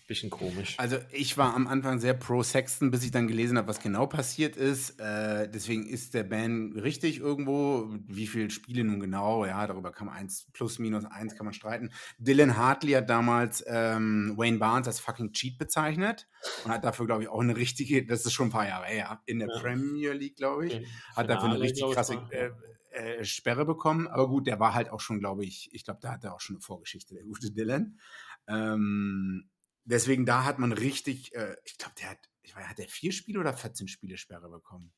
bisschen 0.07 0.31
komisch. 0.31 0.75
Also 0.79 0.99
ich 1.13 1.39
war 1.39 1.55
am 1.55 1.67
Anfang 1.67 1.99
sehr 1.99 2.15
pro 2.15 2.43
Sexton, 2.43 2.91
bis 2.91 3.05
ich 3.05 3.11
dann 3.11 3.27
gelesen 3.27 3.57
habe, 3.57 3.69
was 3.69 3.81
genau 3.81 4.07
passiert 4.07 4.57
ist. 4.57 5.01
Äh, 5.01 5.49
deswegen 5.49 5.87
ist 5.87 6.15
der 6.15 6.25
Ban 6.25 6.73
richtig 6.73 7.19
irgendwo. 7.21 7.89
Wie 8.07 8.27
viele 8.27 8.51
Spiele 8.51 8.85
nun 8.85 9.01
genau? 9.01 9.47
Ja, 9.47 9.67
darüber 9.67 9.93
kann 9.93 10.07
man 10.07 10.17
eins 10.17 10.47
plus 10.53 10.79
minus 10.79 11.05
eins 11.05 11.35
kann 11.35 11.47
man 11.47 11.55
streiten. 11.55 11.91
Dylan 12.19 12.57
Hartley 12.57 12.93
hat 12.93 13.09
damals 13.09 13.65
ähm, 13.67 14.35
Wayne 14.37 14.59
Barnes 14.59 14.87
als 14.87 15.01
fucking 15.01 15.33
Cheat 15.33 15.59
bezeichnet 15.59 16.29
und 16.65 16.71
hat 16.71 16.85
dafür, 16.85 17.07
glaube 17.07 17.23
ich, 17.23 17.29
auch 17.29 17.41
eine 17.41 17.57
richtige, 17.57 18.05
das 18.05 18.27
ist 18.27 18.33
schon 18.33 18.49
ein 18.49 18.53
paar 18.53 18.69
Jahre 18.69 18.87
her, 18.87 19.23
in 19.27 19.39
der 19.39 19.49
ja. 19.49 19.61
Premier 19.61 20.13
League, 20.13 20.37
glaube 20.37 20.67
ich, 20.67 20.75
okay. 20.75 20.87
hat 21.17 21.31
dafür 21.31 21.51
eine 21.51 21.61
richtig 21.61 21.85
krasse 21.93 22.21
äh, 22.31 22.51
äh, 22.95 23.25
Sperre 23.25 23.65
bekommen. 23.65 24.07
Aber 24.07 24.29
gut, 24.29 24.47
der 24.47 24.61
war 24.61 24.75
halt 24.75 24.91
auch 24.91 25.01
schon, 25.01 25.19
glaube 25.19 25.45
ich, 25.45 25.69
ich 25.73 25.85
glaube, 25.85 26.01
da 26.03 26.13
hat 26.13 26.25
er 26.25 26.35
auch 26.35 26.41
schon 26.41 26.57
eine 26.57 26.63
Vorgeschichte, 26.63 27.15
der 27.15 27.25
gute 27.25 27.51
Dylan. 27.51 27.99
Ähm, 28.47 29.49
deswegen, 29.85 30.27
da 30.27 30.45
hat 30.45 30.59
man 30.59 30.73
richtig, 30.73 31.35
äh, 31.35 31.57
ich 31.65 31.79
glaube, 31.79 31.95
der 32.01 32.11
hat, 32.11 32.31
ich 32.43 32.55
weiß, 32.55 32.67
hat 32.67 32.79
der 32.79 32.89
vier 32.89 33.13
Spiele 33.13 33.41
oder 33.41 33.55
14 33.55 33.89
Spiele 33.89 34.17
Sperre 34.17 34.49
bekommen? 34.49 34.93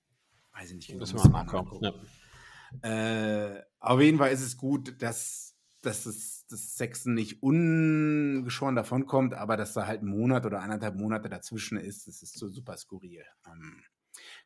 Weiß 0.53 0.71
ich 0.71 0.77
nicht 0.77 0.89
genau. 0.89 1.01
Das 1.01 1.13
muss 1.13 1.29
man. 1.29 1.49
Ja. 1.83 1.95
Äh, 2.83 3.63
auf 3.79 4.01
jeden 4.01 4.19
Fall 4.19 4.33
ist 4.33 4.43
es 4.43 4.57
gut, 4.57 5.01
dass, 5.01 5.57
dass 5.83 6.07
es 6.07 6.37
dass 6.49 6.77
Sexton 6.77 7.15
nicht 7.15 7.43
ungeschoren 7.43 8.77
davonkommt, 8.77 9.35
aber 9.35 9.57
dass 9.57 9.73
da 9.73 9.87
halt 9.87 10.03
ein 10.03 10.09
Monat 10.09 10.47
oder 10.47 10.61
anderthalb 10.61 10.97
Monate 10.97 11.29
dazwischen 11.29 11.77
ist, 11.77 12.07
das 12.07 12.23
ist 12.23 12.39
so 12.39 12.49
super 12.49 12.77
skurril. 12.77 13.25
Ähm, 13.47 13.83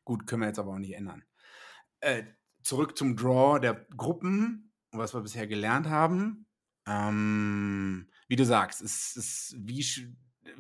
gut, 0.05 0.27
können 0.27 0.43
wir 0.43 0.49
jetzt 0.49 0.59
aber 0.59 0.73
auch 0.73 0.79
nicht 0.79 0.95
ändern. 0.95 1.25
Äh, 2.01 2.25
zurück 2.63 2.97
zum 2.97 3.17
Draw 3.17 3.61
der 3.61 3.75
Gruppen, 3.97 4.73
was 4.93 5.15
wir 5.15 5.21
bisher 5.21 5.47
gelernt 5.47 5.89
haben. 5.89 6.47
Ähm, 6.87 8.11
wie 8.29 8.37
du 8.37 8.45
sagst, 8.45 8.81
es 8.81 9.17
ist 9.17 9.57
wie 9.59 9.83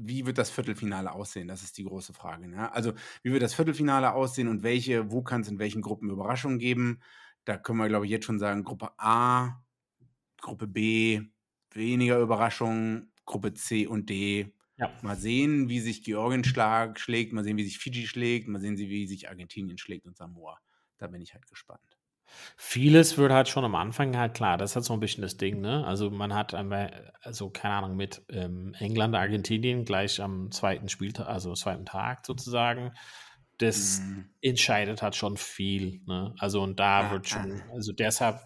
wie 0.06 0.26
wird 0.26 0.38
das 0.38 0.50
Viertelfinale 0.50 1.12
aussehen? 1.12 1.48
Das 1.48 1.62
ist 1.62 1.78
die 1.78 1.84
große 1.84 2.12
Frage. 2.14 2.48
Ne? 2.48 2.72
Also, 2.72 2.92
wie 3.22 3.32
wird 3.32 3.42
das 3.42 3.54
Viertelfinale 3.54 4.12
aussehen 4.12 4.48
und 4.48 4.62
welche, 4.62 5.10
wo 5.12 5.22
kann 5.22 5.42
es 5.42 5.48
in 5.48 5.58
welchen 5.58 5.82
Gruppen 5.82 6.10
Überraschungen 6.10 6.58
geben? 6.58 7.00
Da 7.44 7.56
können 7.58 7.78
wir, 7.78 7.88
glaube 7.88 8.06
ich, 8.06 8.10
jetzt 8.12 8.24
schon 8.26 8.38
sagen: 8.38 8.64
Gruppe 8.64 8.90
A, 8.98 9.62
Gruppe 10.40 10.66
B, 10.68 11.22
weniger 11.72 12.18
Überraschungen, 12.20 13.12
Gruppe 13.26 13.54
C 13.54 13.86
und 13.86 14.10
D. 14.10 14.54
Ja. 14.76 15.00
Mal 15.02 15.16
sehen, 15.16 15.68
wie 15.70 15.80
sich 15.80 16.04
Georgien 16.04 16.44
schlag, 16.44 17.00
schlägt, 17.00 17.32
mal 17.32 17.44
sehen, 17.44 17.56
wie 17.58 17.64
sich 17.64 17.78
Fiji 17.78 18.06
schlägt, 18.06 18.48
mal 18.48 18.60
sehen, 18.60 18.78
wie 18.78 19.06
sich 19.06 19.28
Argentinien 19.30 19.78
schlägt 19.78 20.06
und 20.06 20.16
Samoa. 20.16 20.58
Da 20.98 21.08
bin 21.08 21.22
ich 21.22 21.34
halt 21.34 21.46
gespannt. 21.48 21.99
Vieles 22.56 23.18
wird 23.18 23.32
halt 23.32 23.48
schon 23.48 23.64
am 23.64 23.74
Anfang 23.74 24.16
halt 24.16 24.34
klar, 24.34 24.58
das 24.58 24.70
ist 24.70 24.76
halt 24.76 24.84
so 24.84 24.92
ein 24.94 25.00
bisschen 25.00 25.22
das 25.22 25.36
Ding, 25.36 25.60
ne? 25.60 25.84
Also 25.86 26.10
man 26.10 26.34
hat 26.34 26.54
einmal, 26.54 27.12
also 27.22 27.50
keine 27.50 27.74
Ahnung, 27.74 27.96
mit 27.96 28.22
ähm, 28.28 28.74
England, 28.78 29.14
Argentinien 29.14 29.84
gleich 29.84 30.20
am 30.20 30.50
zweiten 30.50 30.88
Spieltag, 30.88 31.28
also 31.28 31.54
zweiten 31.54 31.86
Tag 31.86 32.26
sozusagen. 32.26 32.92
Das 33.58 34.00
mhm. 34.00 34.30
entscheidet 34.40 35.02
halt 35.02 35.16
schon 35.16 35.36
viel, 35.36 36.00
ne? 36.06 36.34
Also 36.38 36.62
und 36.62 36.78
da 36.80 37.02
ja, 37.02 37.10
wird 37.10 37.28
schon, 37.28 37.62
also 37.72 37.92
deshalb 37.92 38.40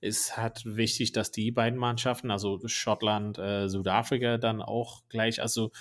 ist 0.00 0.36
halt 0.36 0.62
wichtig, 0.64 1.12
dass 1.12 1.30
die 1.30 1.50
beiden 1.50 1.78
Mannschaften, 1.78 2.30
also 2.30 2.60
Schottland, 2.66 3.38
äh, 3.38 3.68
Südafrika 3.68 4.38
dann 4.38 4.62
auch 4.62 5.02
gleich, 5.08 5.40
also 5.42 5.72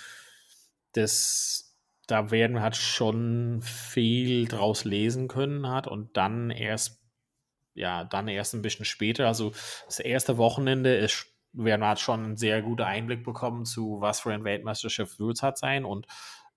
das 0.93 1.65
da 2.07 2.31
werden 2.31 2.53
wir 2.53 2.61
halt 2.61 2.75
schon 2.75 3.61
viel 3.61 4.47
draus 4.47 4.85
lesen 4.85 5.27
können 5.27 5.67
hat 5.69 5.87
und 5.87 6.15
dann 6.17 6.51
erst 6.51 7.01
ja, 7.75 8.03
dann 8.03 8.27
erst 8.27 8.55
ein 8.55 8.61
bisschen 8.61 8.85
später. 8.85 9.27
Also 9.27 9.51
das 9.85 9.99
erste 9.99 10.37
Wochenende 10.37 10.95
ist, 10.95 11.27
werden 11.53 11.81
wir 11.81 11.87
halt 11.87 11.99
schon 11.99 12.23
einen 12.23 12.37
sehr 12.37 12.61
guten 12.61 12.81
Einblick 12.81 13.23
bekommen 13.23 13.65
zu, 13.65 14.01
was 14.01 14.21
für 14.21 14.33
ein 14.33 14.43
Weltmeisterschaft 14.43 15.19
wird 15.19 15.37
es 15.37 15.43
halt 15.43 15.57
sein 15.57 15.85
und 15.85 16.07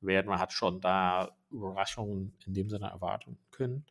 werden 0.00 0.30
wir 0.30 0.38
halt 0.38 0.52
schon 0.52 0.80
da 0.80 1.36
Überraschungen 1.50 2.36
in 2.46 2.54
dem 2.54 2.70
Sinne 2.70 2.86
erwarten 2.86 3.38
können. 3.50 3.84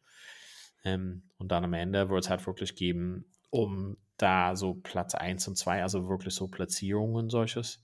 Ähm, 0.84 1.24
und 1.38 1.52
dann 1.52 1.66
am 1.66 1.74
Ende 1.74 2.10
wird 2.10 2.24
es 2.24 2.30
halt 2.30 2.46
wirklich 2.48 2.76
geben, 2.76 3.26
um 3.50 3.98
da 4.18 4.56
so 4.56 4.74
Platz 4.76 5.16
1 5.16 5.48
und 5.48 5.58
2, 5.58 5.82
also 5.84 6.08
wirklich 6.10 6.34
so 6.34 6.48
Platzierungen 6.48 7.16
und 7.16 7.30
solches. 7.30 7.84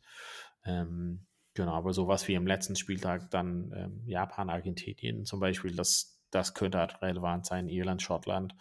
Ähm, 0.65 1.25
genau, 1.53 1.73
aber 1.73 1.93
sowas 1.93 2.27
wie 2.27 2.33
im 2.33 2.47
letzten 2.47 2.75
Spieltag 2.75 3.29
dann 3.29 3.73
ähm, 3.75 4.03
Japan, 4.05 4.49
Argentinien 4.49 5.25
zum 5.25 5.39
Beispiel, 5.39 5.75
das, 5.75 6.12
das 6.33 6.53
könnte 6.53 6.79
halt 6.79 7.01
relevant 7.01 7.45
sein, 7.45 7.67
Irland, 7.67 8.01
Schottland 8.01 8.55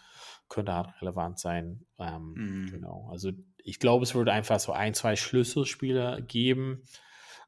könnte 0.48 0.74
halt 0.74 1.00
relevant 1.00 1.38
sein. 1.38 1.87
Ähm, 1.98 2.35
mhm. 2.35 2.70
Genau. 2.70 3.08
Also 3.11 3.32
ich 3.56 3.78
glaube, 3.78 4.02
es 4.04 4.14
wird 4.14 4.28
einfach 4.28 4.61
so 4.61 4.72
ein, 4.72 4.92
zwei 4.92 5.16
Schlüsselspiele 5.16 6.22
geben. 6.22 6.85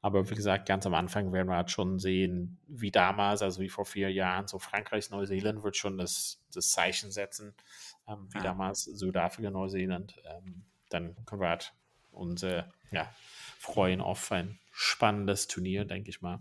Aber 0.00 0.28
wie 0.30 0.34
gesagt, 0.34 0.66
ganz 0.66 0.86
am 0.86 0.94
Anfang 0.94 1.32
werden 1.32 1.48
wir 1.48 1.56
halt 1.56 1.70
schon 1.70 1.98
sehen, 1.98 2.58
wie 2.66 2.90
damals, 2.90 3.42
also 3.42 3.60
wie 3.60 3.68
vor 3.68 3.86
vier 3.86 4.10
Jahren, 4.10 4.46
so 4.46 4.58
Frankreich, 4.58 5.10
Neuseeland 5.10 5.62
wird 5.62 5.76
schon 5.76 5.96
das, 5.96 6.42
das 6.52 6.70
Zeichen 6.70 7.10
setzen, 7.10 7.54
ähm, 8.06 8.28
wie 8.32 8.38
ja. 8.38 8.44
damals 8.44 8.84
Südafrika, 8.84 9.50
Neuseeland. 9.50 10.16
Ähm, 10.26 10.64
dann 10.90 11.16
können 11.24 11.40
wir 11.40 11.48
halt 11.48 11.72
uns 12.10 12.42
äh, 12.42 12.64
ja, 12.90 13.10
freuen 13.58 14.00
auf 14.00 14.30
ein 14.30 14.58
spannendes 14.72 15.46
Turnier, 15.46 15.84
denke 15.84 16.10
ich 16.10 16.20
mal. 16.20 16.40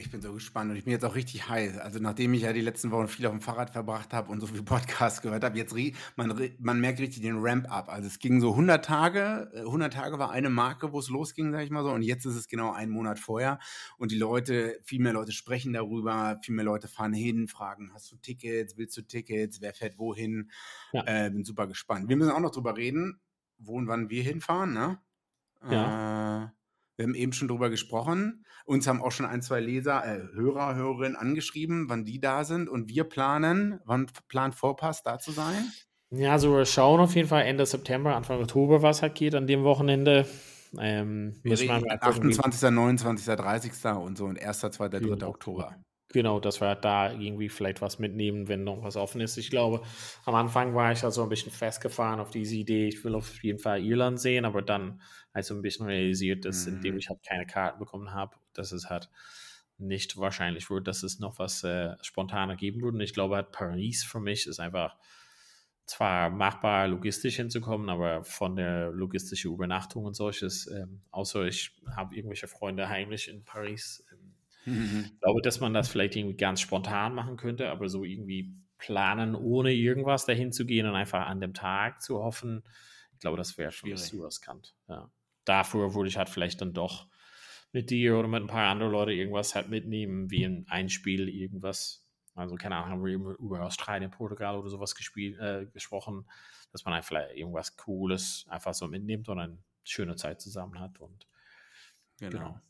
Ich 0.00 0.10
bin 0.10 0.22
so 0.22 0.32
gespannt 0.32 0.70
und 0.70 0.76
ich 0.76 0.84
bin 0.84 0.92
jetzt 0.92 1.04
auch 1.04 1.14
richtig 1.14 1.48
heiß. 1.48 1.76
Also 1.78 1.98
nachdem 1.98 2.32
ich 2.32 2.42
ja 2.42 2.54
die 2.54 2.62
letzten 2.62 2.90
Wochen 2.90 3.06
viel 3.06 3.26
auf 3.26 3.32
dem 3.32 3.42
Fahrrad 3.42 3.70
verbracht 3.70 4.14
habe 4.14 4.32
und 4.32 4.40
so 4.40 4.46
viel 4.46 4.62
Podcasts 4.64 5.20
gehört 5.20 5.44
habe, 5.44 5.58
jetzt 5.58 5.74
man, 6.16 6.50
man 6.58 6.80
merkt 6.80 7.00
richtig 7.00 7.22
den 7.22 7.36
Ramp-up. 7.38 7.90
Also 7.90 8.06
es 8.06 8.18
ging 8.18 8.40
so 8.40 8.52
100 8.52 8.82
Tage, 8.82 9.52
100 9.54 9.94
äh, 9.94 9.96
Tage 9.96 10.18
war 10.18 10.30
eine 10.30 10.48
Marke, 10.48 10.92
wo 10.92 10.98
es 10.98 11.10
losging, 11.10 11.52
sag 11.52 11.62
ich 11.62 11.70
mal 11.70 11.84
so. 11.84 11.90
Und 11.90 12.02
jetzt 12.02 12.24
ist 12.24 12.34
es 12.34 12.48
genau 12.48 12.72
einen 12.72 12.90
Monat 12.90 13.18
vorher 13.18 13.58
und 13.98 14.10
die 14.10 14.18
Leute, 14.18 14.80
viel 14.84 15.00
mehr 15.00 15.12
Leute 15.12 15.32
sprechen 15.32 15.74
darüber, 15.74 16.40
viel 16.42 16.54
mehr 16.54 16.64
Leute 16.64 16.88
fahren 16.88 17.12
hin, 17.12 17.46
fragen, 17.46 17.92
hast 17.92 18.10
du 18.10 18.16
Tickets, 18.16 18.78
willst 18.78 18.96
du 18.96 19.02
Tickets, 19.02 19.60
wer 19.60 19.74
fährt 19.74 19.98
wohin? 19.98 20.50
Ja. 20.92 21.04
Äh, 21.06 21.30
bin 21.30 21.44
super 21.44 21.66
gespannt. 21.66 22.08
Wir 22.08 22.16
müssen 22.16 22.30
auch 22.30 22.40
noch 22.40 22.52
drüber 22.52 22.76
reden, 22.76 23.20
wo 23.58 23.74
und 23.74 23.86
wann 23.86 24.08
wir 24.08 24.22
hinfahren, 24.22 24.72
ne? 24.72 24.98
Ja. 25.70 26.16
Äh, 26.16 26.19
wir 27.00 27.06
haben 27.06 27.14
eben 27.14 27.32
schon 27.32 27.48
drüber 27.48 27.70
gesprochen. 27.70 28.44
Uns 28.66 28.86
haben 28.86 29.00
auch 29.00 29.10
schon 29.10 29.24
ein, 29.24 29.40
zwei 29.40 29.58
Leser, 29.58 30.04
äh, 30.04 30.20
Hörer, 30.34 30.74
Hörerinnen 30.74 31.16
angeschrieben, 31.16 31.88
wann 31.88 32.04
die 32.04 32.20
da 32.20 32.44
sind. 32.44 32.68
Und 32.68 32.90
wir 32.90 33.04
planen, 33.04 33.80
wann 33.86 34.06
plant 34.28 34.54
Vorpass 34.54 35.02
da 35.02 35.18
zu 35.18 35.32
sein? 35.32 35.72
Ja, 36.10 36.32
also 36.32 36.54
wir 36.54 36.66
schauen 36.66 37.00
auf 37.00 37.14
jeden 37.14 37.26
Fall 37.26 37.44
Ende 37.44 37.64
September, 37.64 38.14
Anfang 38.14 38.40
Oktober, 38.40 38.82
was 38.82 39.00
halt 39.00 39.14
geht 39.14 39.34
an 39.34 39.46
dem 39.46 39.64
Wochenende. 39.64 40.26
Ähm, 40.78 41.40
wir 41.42 41.58
reden 41.58 41.90
28., 41.90 42.70
29., 42.70 43.34
30. 43.34 43.72
und 43.96 44.18
so 44.18 44.26
und 44.26 44.38
1., 44.38 44.60
2., 44.60 44.88
3. 44.90 45.26
Oktober. 45.26 45.74
Genau, 46.12 46.40
dass 46.40 46.60
wir 46.60 46.74
da 46.74 47.12
irgendwie 47.12 47.48
vielleicht 47.48 47.80
was 47.82 48.00
mitnehmen, 48.00 48.48
wenn 48.48 48.64
noch 48.64 48.82
was 48.82 48.96
offen 48.96 49.20
ist. 49.20 49.36
Ich 49.36 49.48
glaube, 49.48 49.82
am 50.24 50.34
Anfang 50.34 50.74
war 50.74 50.90
ich 50.90 51.04
also 51.04 51.22
ein 51.22 51.28
bisschen 51.28 51.52
festgefahren 51.52 52.18
auf 52.18 52.30
diese 52.30 52.56
Idee, 52.56 52.88
ich 52.88 53.04
will 53.04 53.14
auf 53.14 53.42
jeden 53.44 53.60
Fall 53.60 53.80
Irland 53.80 54.18
sehen, 54.18 54.44
aber 54.44 54.60
dann 54.60 55.00
also 55.32 55.54
ein 55.54 55.62
bisschen 55.62 55.86
realisiert, 55.86 56.44
dass 56.44 56.66
mhm. 56.66 56.74
indem 56.74 56.98
ich 56.98 57.08
halt 57.08 57.22
keine 57.22 57.46
Karten 57.46 57.78
bekommen 57.78 58.12
habe, 58.12 58.36
dass 58.52 58.72
es 58.72 58.90
halt 58.90 59.10
nicht 59.78 60.16
wahrscheinlich 60.16 60.68
wird, 60.70 60.86
dass 60.86 61.02
es 61.02 61.20
noch 61.20 61.38
was 61.38 61.64
äh, 61.64 61.94
spontaner 62.02 62.56
geben 62.56 62.82
würde. 62.82 62.96
Und 62.96 63.02
ich 63.02 63.14
glaube, 63.14 63.36
halt 63.36 63.52
Paris 63.52 64.04
für 64.04 64.20
mich 64.20 64.46
ist 64.46 64.60
einfach 64.60 64.96
zwar 65.86 66.30
machbar, 66.30 66.86
logistisch 66.86 67.36
hinzukommen, 67.36 67.88
aber 67.88 68.22
von 68.24 68.56
der 68.56 68.90
logistischen 68.90 69.52
Übernachtung 69.52 70.04
und 70.04 70.14
solches, 70.14 70.66
ähm, 70.68 71.00
außer 71.10 71.46
ich 71.46 71.80
habe 71.96 72.14
irgendwelche 72.14 72.46
Freunde 72.46 72.88
heimlich 72.88 73.28
in 73.28 73.44
Paris, 73.44 74.04
ähm, 74.12 74.34
Mhm. 74.64 75.04
Ich 75.06 75.20
glaube, 75.20 75.42
dass 75.42 75.60
man 75.60 75.74
das 75.74 75.88
vielleicht 75.88 76.16
irgendwie 76.16 76.36
ganz 76.36 76.60
spontan 76.60 77.14
machen 77.14 77.36
könnte, 77.36 77.70
aber 77.70 77.88
so 77.88 78.04
irgendwie 78.04 78.54
planen, 78.78 79.34
ohne 79.34 79.72
irgendwas 79.72 80.26
dahin 80.26 80.52
zu 80.52 80.66
gehen 80.66 80.86
und 80.86 80.94
einfach 80.94 81.26
an 81.26 81.40
dem 81.40 81.54
Tag 81.54 82.02
zu 82.02 82.22
hoffen, 82.22 82.62
ich 83.12 83.20
glaube, 83.20 83.36
das 83.36 83.58
wäre 83.58 83.70
schwierig 83.70 84.00
zu 84.00 84.24
riskant. 84.24 84.74
Ja. 84.88 85.10
Dafür 85.44 85.94
würde 85.94 86.08
ich 86.08 86.16
halt 86.16 86.28
vielleicht 86.28 86.60
dann 86.60 86.72
doch 86.72 87.06
mit 87.72 87.90
dir 87.90 88.18
oder 88.18 88.28
mit 88.28 88.42
ein 88.42 88.48
paar 88.48 88.68
anderen 88.68 88.92
Leuten 88.92 89.12
irgendwas 89.12 89.54
halt 89.54 89.68
mitnehmen, 89.68 90.30
wie 90.30 90.44
in 90.44 90.66
ein 90.68 90.88
Spiel 90.88 91.28
irgendwas. 91.28 92.06
Also, 92.34 92.56
keine 92.56 92.76
Ahnung, 92.76 92.90
haben 92.90 93.04
wir 93.04 93.38
über 93.38 93.64
Australien, 93.64 94.10
Portugal 94.10 94.56
oder 94.56 94.68
sowas 94.68 94.94
gespielt, 94.94 95.38
äh, 95.38 95.66
gesprochen, 95.66 96.26
dass 96.72 96.84
man 96.84 96.94
einfach 96.94 97.16
irgendwas 97.34 97.76
Cooles 97.76 98.46
einfach 98.48 98.74
so 98.74 98.88
mitnimmt 98.88 99.28
und 99.28 99.38
eine 99.38 99.58
schöne 99.84 100.16
Zeit 100.16 100.40
zusammen 100.40 100.78
hat. 100.78 100.98
Und 101.00 101.26
genau. 102.18 102.30
genau. 102.30 102.60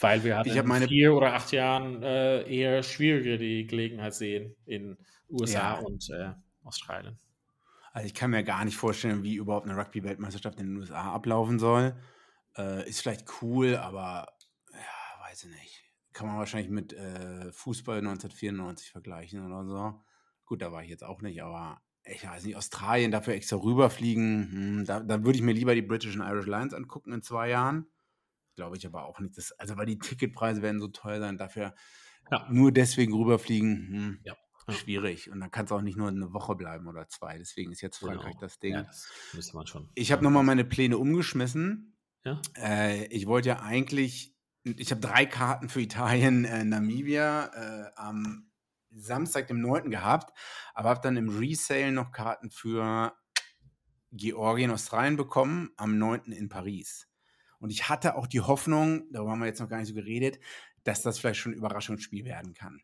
Weil 0.00 0.24
wir 0.24 0.36
halt 0.36 0.46
in 0.46 0.66
meine... 0.66 0.88
vier 0.88 1.14
oder 1.14 1.34
acht 1.34 1.52
Jahren 1.52 2.02
äh, 2.02 2.42
eher 2.50 2.82
schwieriger 2.82 3.36
die 3.36 3.66
Gelegenheit 3.66 4.14
sehen 4.14 4.56
in 4.64 4.96
USA 5.28 5.74
ja. 5.74 5.78
und 5.80 6.08
äh, 6.10 6.32
Australien. 6.64 7.18
Also 7.92 8.06
ich 8.06 8.14
kann 8.14 8.30
mir 8.30 8.42
gar 8.42 8.64
nicht 8.64 8.76
vorstellen, 8.76 9.22
wie 9.22 9.34
überhaupt 9.34 9.68
eine 9.68 9.76
Rugby-Weltmeisterschaft 9.76 10.58
in 10.58 10.68
den 10.68 10.76
USA 10.78 11.12
ablaufen 11.12 11.58
soll. 11.58 11.94
Äh, 12.56 12.88
ist 12.88 13.00
vielleicht 13.00 13.42
cool, 13.42 13.76
aber 13.76 14.26
ja, 14.72 15.20
weiß 15.28 15.44
ich 15.44 15.50
nicht. 15.50 15.84
Kann 16.12 16.26
man 16.26 16.38
wahrscheinlich 16.38 16.70
mit 16.70 16.92
äh, 16.92 17.50
Fußball 17.52 17.98
1994 17.98 18.90
vergleichen 18.90 19.46
oder 19.46 19.64
so. 19.64 20.04
Gut, 20.44 20.60
da 20.60 20.70
war 20.70 20.82
ich 20.82 20.90
jetzt 20.90 21.04
auch 21.04 21.22
nicht, 21.22 21.42
aber 21.42 21.80
ich 22.04 22.26
weiß 22.26 22.44
nicht, 22.44 22.56
Australien 22.56 23.10
dafür 23.10 23.34
extra 23.34 23.56
rüberfliegen, 23.56 24.50
hm, 24.52 24.84
da, 24.84 25.00
da 25.00 25.24
würde 25.24 25.36
ich 25.36 25.42
mir 25.42 25.52
lieber 25.52 25.74
die 25.74 25.82
British 25.82 26.18
and 26.18 26.28
Irish 26.28 26.46
Lions 26.46 26.74
angucken 26.74 27.12
in 27.12 27.22
zwei 27.22 27.48
Jahren. 27.48 27.86
Glaube 28.56 28.76
ich 28.76 28.86
aber 28.86 29.04
auch 29.04 29.20
nicht. 29.20 29.38
Das, 29.38 29.52
also, 29.52 29.76
weil 29.76 29.86
die 29.86 29.98
Ticketpreise 29.98 30.62
werden 30.62 30.80
so 30.80 30.88
teuer 30.88 31.20
sein, 31.20 31.38
dafür 31.38 31.74
ja. 32.30 32.46
nur 32.50 32.72
deswegen 32.72 33.14
rüberfliegen, 33.14 33.88
hm, 33.88 34.20
ja. 34.24 34.36
schwierig. 34.68 35.30
Und 35.30 35.40
dann 35.40 35.50
kann 35.50 35.64
es 35.64 35.72
auch 35.72 35.80
nicht 35.80 35.96
nur 35.96 36.08
eine 36.08 36.32
Woche 36.32 36.54
bleiben 36.54 36.86
oder 36.86 37.08
zwei. 37.08 37.38
Deswegen 37.38 37.72
ist 37.72 37.80
jetzt 37.80 38.00
genau. 38.00 38.12
Frankreich 38.12 38.32
genau. 38.32 38.40
das 38.40 38.58
Ding. 38.58 38.74
Ja, 38.74 38.82
das 38.82 39.10
müsste 39.32 39.56
man 39.56 39.66
schon. 39.66 39.88
Ich 39.94 40.12
habe 40.12 40.22
nochmal 40.22 40.42
meine 40.42 40.64
Pläne 40.64 40.98
umgeschmissen. 40.98 41.91
Ja. 42.24 42.40
Äh, 42.56 43.06
ich 43.06 43.26
wollte 43.26 43.50
ja 43.50 43.60
eigentlich, 43.60 44.34
ich 44.64 44.90
habe 44.90 45.00
drei 45.00 45.26
Karten 45.26 45.68
für 45.68 45.80
Italien, 45.80 46.44
äh, 46.44 46.64
Namibia 46.64 47.46
äh, 47.46 47.90
am 47.96 48.50
Samstag, 48.90 49.46
dem 49.48 49.60
9. 49.60 49.90
gehabt, 49.90 50.36
aber 50.74 50.90
habe 50.90 51.00
dann 51.02 51.16
im 51.16 51.28
Resale 51.28 51.92
noch 51.92 52.12
Karten 52.12 52.50
für 52.50 53.16
Georgien, 54.12 54.70
Australien 54.70 55.16
bekommen, 55.16 55.70
am 55.76 55.98
9. 55.98 56.32
in 56.32 56.48
Paris. 56.48 57.08
Und 57.58 57.70
ich 57.70 57.88
hatte 57.88 58.16
auch 58.16 58.26
die 58.26 58.40
Hoffnung, 58.40 59.06
darüber 59.10 59.32
haben 59.32 59.38
wir 59.38 59.46
jetzt 59.46 59.60
noch 59.60 59.68
gar 59.68 59.78
nicht 59.78 59.88
so 59.88 59.94
geredet, 59.94 60.38
dass 60.84 61.02
das 61.02 61.18
vielleicht 61.18 61.40
schon 61.40 61.52
ein 61.52 61.56
Überraschungsspiel 61.56 62.24
werden 62.24 62.54
kann. 62.54 62.82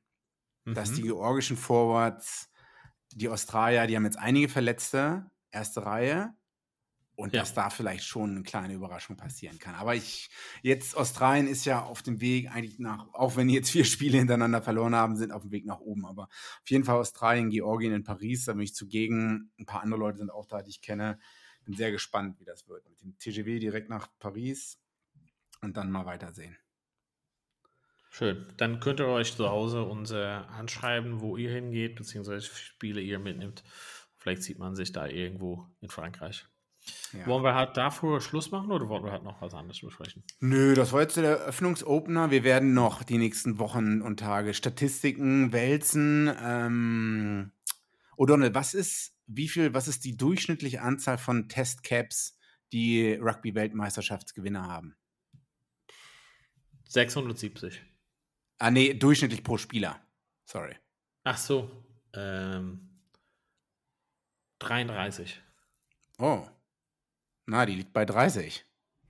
Mhm. 0.64 0.74
Dass 0.74 0.92
die 0.92 1.02
mhm. 1.02 1.08
georgischen 1.08 1.56
Forwards, 1.56 2.50
die 3.12 3.28
Australier, 3.28 3.86
die 3.86 3.96
haben 3.96 4.04
jetzt 4.04 4.18
einige 4.18 4.48
Verletzte, 4.48 5.30
erste 5.50 5.84
Reihe. 5.84 6.34
Und 7.18 7.34
ja. 7.34 7.40
dass 7.40 7.52
da 7.52 7.68
vielleicht 7.68 8.04
schon 8.04 8.30
eine 8.30 8.42
kleine 8.44 8.74
Überraschung 8.74 9.16
passieren 9.16 9.58
kann. 9.58 9.74
Aber 9.74 9.96
ich, 9.96 10.30
jetzt 10.62 10.96
Australien 10.96 11.48
ist 11.48 11.64
ja 11.64 11.82
auf 11.82 12.00
dem 12.00 12.20
Weg 12.20 12.48
eigentlich 12.54 12.78
nach, 12.78 13.12
auch 13.12 13.34
wenn 13.34 13.48
die 13.48 13.54
jetzt 13.54 13.70
vier 13.70 13.84
Spiele 13.84 14.18
hintereinander 14.18 14.62
verloren 14.62 14.94
haben, 14.94 15.16
sind 15.16 15.32
auf 15.32 15.42
dem 15.42 15.50
Weg 15.50 15.66
nach 15.66 15.80
oben. 15.80 16.06
Aber 16.06 16.24
auf 16.24 16.70
jeden 16.70 16.84
Fall 16.84 16.96
Australien, 16.96 17.50
Georgien 17.50 17.92
in 17.92 18.04
Paris, 18.04 18.44
da 18.44 18.52
bin 18.52 18.62
ich 18.62 18.74
zugegen. 18.74 19.50
Ein 19.58 19.66
paar 19.66 19.82
andere 19.82 19.98
Leute 19.98 20.18
sind 20.18 20.30
auch 20.30 20.46
da, 20.46 20.62
die 20.62 20.70
ich 20.70 20.80
kenne 20.80 21.18
bin 21.68 21.76
sehr 21.76 21.90
gespannt, 21.90 22.40
wie 22.40 22.46
das 22.46 22.66
wird. 22.66 22.88
Mit 22.88 23.02
dem 23.02 23.18
TGW 23.18 23.58
direkt 23.58 23.90
nach 23.90 24.08
Paris 24.18 24.80
und 25.60 25.76
dann 25.76 25.90
mal 25.90 26.06
weitersehen. 26.06 26.56
Schön. 28.10 28.46
Dann 28.56 28.80
könnt 28.80 29.00
ihr 29.00 29.06
euch 29.06 29.36
zu 29.36 29.50
Hause 29.50 29.82
uns 29.82 30.10
äh, 30.10 30.16
anschreiben, 30.16 31.20
wo 31.20 31.36
ihr 31.36 31.50
hingeht, 31.50 31.96
beziehungsweise 31.96 32.46
Spiele 32.46 33.02
ihr 33.02 33.18
mitnimmt. 33.18 33.62
Vielleicht 34.16 34.44
sieht 34.44 34.58
man 34.58 34.74
sich 34.74 34.92
da 34.92 35.06
irgendwo 35.06 35.66
in 35.80 35.90
Frankreich. 35.90 36.46
Ja. 37.12 37.26
Wollen 37.26 37.42
wir 37.42 37.54
halt 37.54 37.76
dafür 37.76 38.20
Schluss 38.20 38.50
machen 38.50 38.70
oder 38.70 38.88
wollen 38.88 39.04
wir 39.04 39.12
halt 39.12 39.24
noch 39.24 39.40
was 39.40 39.54
anderes 39.54 39.80
besprechen? 39.80 40.22
Nö, 40.40 40.74
das 40.74 40.92
war 40.92 41.02
jetzt 41.02 41.16
der 41.16 41.38
Eröffnungsopener. 41.38 42.30
Wir 42.30 42.44
werden 42.44 42.74
noch 42.74 43.02
die 43.02 43.18
nächsten 43.18 43.58
Wochen 43.58 44.02
und 44.02 44.20
Tage 44.20 44.54
Statistiken 44.54 45.52
wälzen. 45.52 46.30
Ähm, 46.42 47.52
O'Donnell, 48.16 48.54
was 48.54 48.74
ist 48.74 49.14
wie 49.26 49.48
viel, 49.48 49.74
was 49.74 49.88
ist 49.88 50.04
die 50.04 50.16
durchschnittliche 50.16 50.82
Anzahl 50.82 51.18
von 51.18 51.48
Testcaps, 51.48 52.38
die 52.72 53.14
Rugby-Weltmeisterschaftsgewinner 53.14 54.66
haben? 54.66 54.96
670. 56.86 57.82
Ah, 58.58 58.70
nee, 58.70 58.94
durchschnittlich 58.94 59.44
pro 59.44 59.58
Spieler. 59.58 60.00
Sorry. 60.44 60.74
Ach 61.24 61.36
so. 61.36 61.70
Ähm, 62.14 62.88
33. 64.58 65.40
Oh. 66.18 66.44
Na, 67.48 67.64
die 67.64 67.74
liegt 67.74 67.94
bei 67.94 68.04
30. 68.04 68.64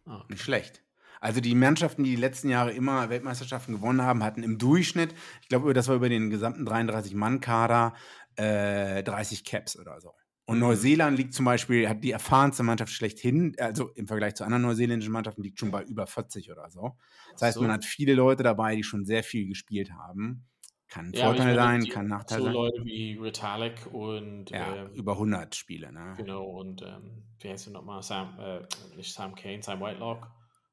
Ah, 0.07 0.16
okay. 0.18 0.27
Nicht 0.31 0.42
schlecht. 0.42 0.85
Also 1.20 1.40
die 1.40 1.57
Mannschaften, 1.57 2.05
die 2.05 2.11
die 2.11 2.20
letzten 2.20 2.48
Jahre 2.48 2.70
immer 2.70 3.11
Weltmeisterschaften 3.11 3.74
gewonnen 3.74 4.03
haben, 4.03 4.22
hatten 4.22 4.44
im 4.44 4.59
Durchschnitt, 4.59 5.12
ich 5.42 5.48
glaube, 5.48 5.74
das 5.74 5.88
war 5.88 5.96
über 5.96 6.09
den 6.09 6.31
gesamten 6.31 6.66
33-Mann-Kader, 6.66 7.94
äh, 8.37 9.03
30 9.03 9.44
Caps 9.44 9.77
oder 9.77 10.01
so. 10.01 10.12
Und 10.44 10.59
mhm. 10.59 10.62
Neuseeland 10.62 11.18
liegt 11.18 11.35
zum 11.35 11.44
Beispiel, 11.44 11.88
hat 11.88 12.05
die 12.05 12.12
erfahrenste 12.12 12.62
Mannschaft 12.62 12.92
schlechthin, 12.92 13.57
also 13.59 13.88
im 13.96 14.07
Vergleich 14.07 14.37
zu 14.37 14.44
anderen 14.44 14.62
neuseeländischen 14.62 15.12
Mannschaften, 15.12 15.42
liegt 15.42 15.59
schon 15.59 15.72
bei 15.72 15.83
über 15.83 16.07
40 16.07 16.53
oder 16.53 16.70
so. 16.70 16.96
Das 17.33 17.42
heißt, 17.42 17.61
man 17.61 17.72
hat 17.72 17.85
viele 17.85 18.14
Leute 18.14 18.44
dabei, 18.44 18.77
die 18.77 18.85
schon 18.85 19.05
sehr 19.05 19.24
viel 19.24 19.48
gespielt 19.48 19.90
haben. 19.90 20.46
Kann 20.88 21.07
ein 21.07 21.12
ja, 21.12 21.27
Vorteil 21.27 21.55
sein, 21.55 21.85
kann 21.88 22.07
Nachteil 22.09 22.38
so 22.38 22.44
sein. 22.44 22.55
So 22.55 22.61
Leute 22.61 22.85
wie 22.85 23.18
Retalek 23.20 23.87
und. 23.92 24.51
Ja, 24.51 24.74
ähm, 24.74 24.94
über 24.94 25.12
100 25.12 25.55
Spiele, 25.55 25.92
ne? 25.92 26.14
Genau, 26.16 26.44
und 26.44 26.83
ähm, 26.83 27.24
wie 27.40 27.51
heißt 27.51 27.66
du 27.66 27.72
nochmal? 27.72 28.03
Sam, 28.03 28.38
äh, 28.40 28.61
nicht 28.96 29.12
Sam 29.12 29.35
Kane, 29.35 29.62
Sam 29.62 29.81
Whitelock. 29.81 30.31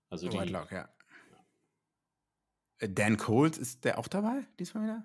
Also 0.10 0.30
die, 0.30 0.38
Whitelock, 0.38 0.72
ja. 0.72 0.88
Äh, 2.80 2.90
Dan 2.90 3.18
Coles, 3.18 3.58
ist 3.58 3.84
der 3.84 3.98
auch 3.98 4.08
dabei 4.08 4.46
diesmal 4.60 4.84
wieder? 4.84 5.04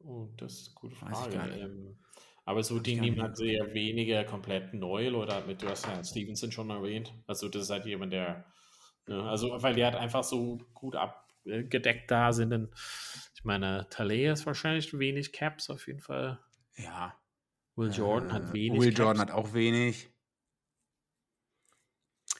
Oh, 0.00 0.28
das 0.36 0.52
ist 0.54 0.68
eine 0.68 0.74
gute 0.76 0.96
Frage. 0.96 1.36
Ähm, 1.58 1.98
aber 2.44 2.62
so 2.62 2.78
die 2.78 2.98
nehmen 2.98 3.20
halt 3.20 3.36
sehr 3.36 3.74
wenige 3.74 4.24
komplett 4.24 4.72
neue 4.72 5.10
Leute 5.10 5.42
mit. 5.46 5.60
Du 5.60 5.68
hast 5.68 5.86
ja 5.86 6.02
Stevenson 6.02 6.50
schon 6.50 6.70
erwähnt. 6.70 7.12
Also 7.26 7.48
das 7.50 7.64
ist 7.64 7.70
halt 7.70 7.84
jemand, 7.84 8.14
der, 8.14 8.46
ne, 9.06 9.22
also 9.24 9.62
weil 9.62 9.74
die 9.74 9.84
halt 9.84 9.96
einfach 9.96 10.24
so 10.24 10.58
gut 10.72 10.96
abgedeckt 10.96 12.10
da 12.10 12.32
sind. 12.32 12.54
Und 12.54 12.70
ich 13.38 13.44
meine, 13.44 13.86
Tale 13.88 14.32
ist 14.32 14.46
wahrscheinlich 14.46 14.98
wenig 14.98 15.32
Caps 15.32 15.70
auf 15.70 15.86
jeden 15.86 16.00
Fall. 16.00 16.40
Ja. 16.74 17.14
Will 17.76 17.92
Jordan 17.92 18.30
äh, 18.30 18.32
hat 18.32 18.52
wenig. 18.52 18.80
Will 18.80 18.88
Caps. 18.88 18.98
Jordan 18.98 19.20
hat 19.20 19.30
auch 19.30 19.52
wenig. 19.52 20.10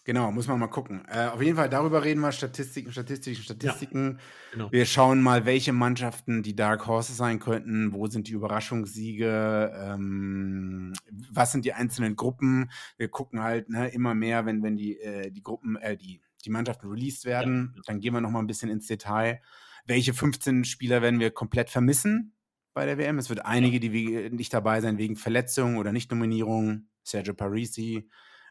Genau, 0.03 0.33
muss 0.33 0.49
man 0.49 0.59
mal 0.59 0.67
gucken. 0.67 1.05
Äh, 1.07 1.27
auf 1.27 1.41
jeden 1.41 1.57
Fall 1.57 1.69
darüber 1.69 2.03
reden 2.03 2.19
wir, 2.19 2.33
Statistiken, 2.33 2.91
Statistiken, 2.91 3.41
Statistiken. 3.41 4.11
Ja, 4.11 4.53
genau. 4.53 4.73
Wir 4.73 4.87
schauen 4.87 5.23
mal, 5.23 5.47
welche 5.47 5.73
Mannschaften 5.73 6.43
die 6.43 6.57
Dark 6.57 6.89
Horses 6.89 7.17
sein 7.17 7.39
könnten, 7.39 7.93
wo 7.93 8.09
sind 8.09 8.27
die 8.27 8.33
Überraschungssiege, 8.33 9.73
ähm, 9.77 10.95
was 11.31 11.53
sind 11.53 11.65
die 11.65 11.75
einzelnen 11.75 12.17
Gruppen. 12.17 12.73
Wir 12.97 13.09
gucken 13.09 13.41
halt 13.41 13.69
ne, 13.69 13.87
immer 13.87 14.17
mehr, 14.17 14.47
wenn, 14.47 14.65
wenn 14.65 14.77
die, 14.77 14.99
äh, 14.99 15.31
die 15.31 15.43
Gruppen, 15.45 15.77
äh, 15.77 15.97
die, 15.97 16.21
die 16.45 16.51
Mannschaften 16.51 16.89
released 16.89 17.25
werden, 17.25 17.75
ja. 17.77 17.83
dann 17.87 18.01
gehen 18.01 18.15
wir 18.15 18.21
noch 18.21 18.31
mal 18.31 18.41
ein 18.41 18.49
bisschen 18.49 18.71
ins 18.71 18.89
Detail. 18.89 19.41
Welche 19.89 20.13
15 20.13 20.65
Spieler 20.65 21.03
werden 21.03 21.19
wir 21.19 21.31
komplett 21.31 21.71
vermissen 21.71 22.37
bei 22.75 22.85
der 22.85 22.99
WM? 22.99 23.19
Es 23.19 23.31
wird 23.31 23.45
einige, 23.45 23.81
die 23.81 24.31
nicht 24.31 24.53
dabei 24.53 24.81
sein 24.83 24.99
wegen 24.99 25.17
Verletzungen 25.17 25.79
oder 25.79 25.93
Nicht-Nominierung. 25.93 26.89
Sergio 27.03 27.33
Parisi, 27.33 28.07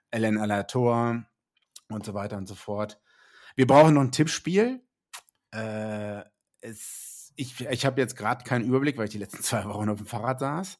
Ellen 0.09 0.39
Alator, 0.39 1.23
und 1.89 2.05
so 2.05 2.13
weiter 2.13 2.37
und 2.37 2.47
so 2.47 2.55
fort. 2.55 2.99
Wir 3.55 3.67
brauchen 3.67 3.93
noch 3.93 4.01
ein 4.01 4.11
Tippspiel. 4.11 4.81
Äh, 5.51 6.23
es, 6.61 7.33
ich 7.35 7.61
ich 7.61 7.85
habe 7.85 8.01
jetzt 8.01 8.15
gerade 8.15 8.43
keinen 8.43 8.65
Überblick, 8.65 8.97
weil 8.97 9.05
ich 9.05 9.11
die 9.11 9.19
letzten 9.19 9.43
zwei 9.43 9.65
Wochen 9.65 9.89
auf 9.89 9.97
dem 9.97 10.07
Fahrrad 10.07 10.39
saß. 10.39 10.79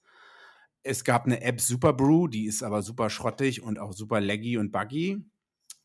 Es 0.84 1.04
gab 1.04 1.26
eine 1.26 1.42
App 1.42 1.60
Super 1.60 1.94
Brew, 1.94 2.28
die 2.28 2.46
ist 2.46 2.64
aber 2.64 2.82
super 2.82 3.10
schrottig 3.10 3.62
und 3.62 3.80
auch 3.80 3.94
super 3.94 4.22
laggy 4.22 4.58
und 4.58 4.72
buggy. 4.72 5.24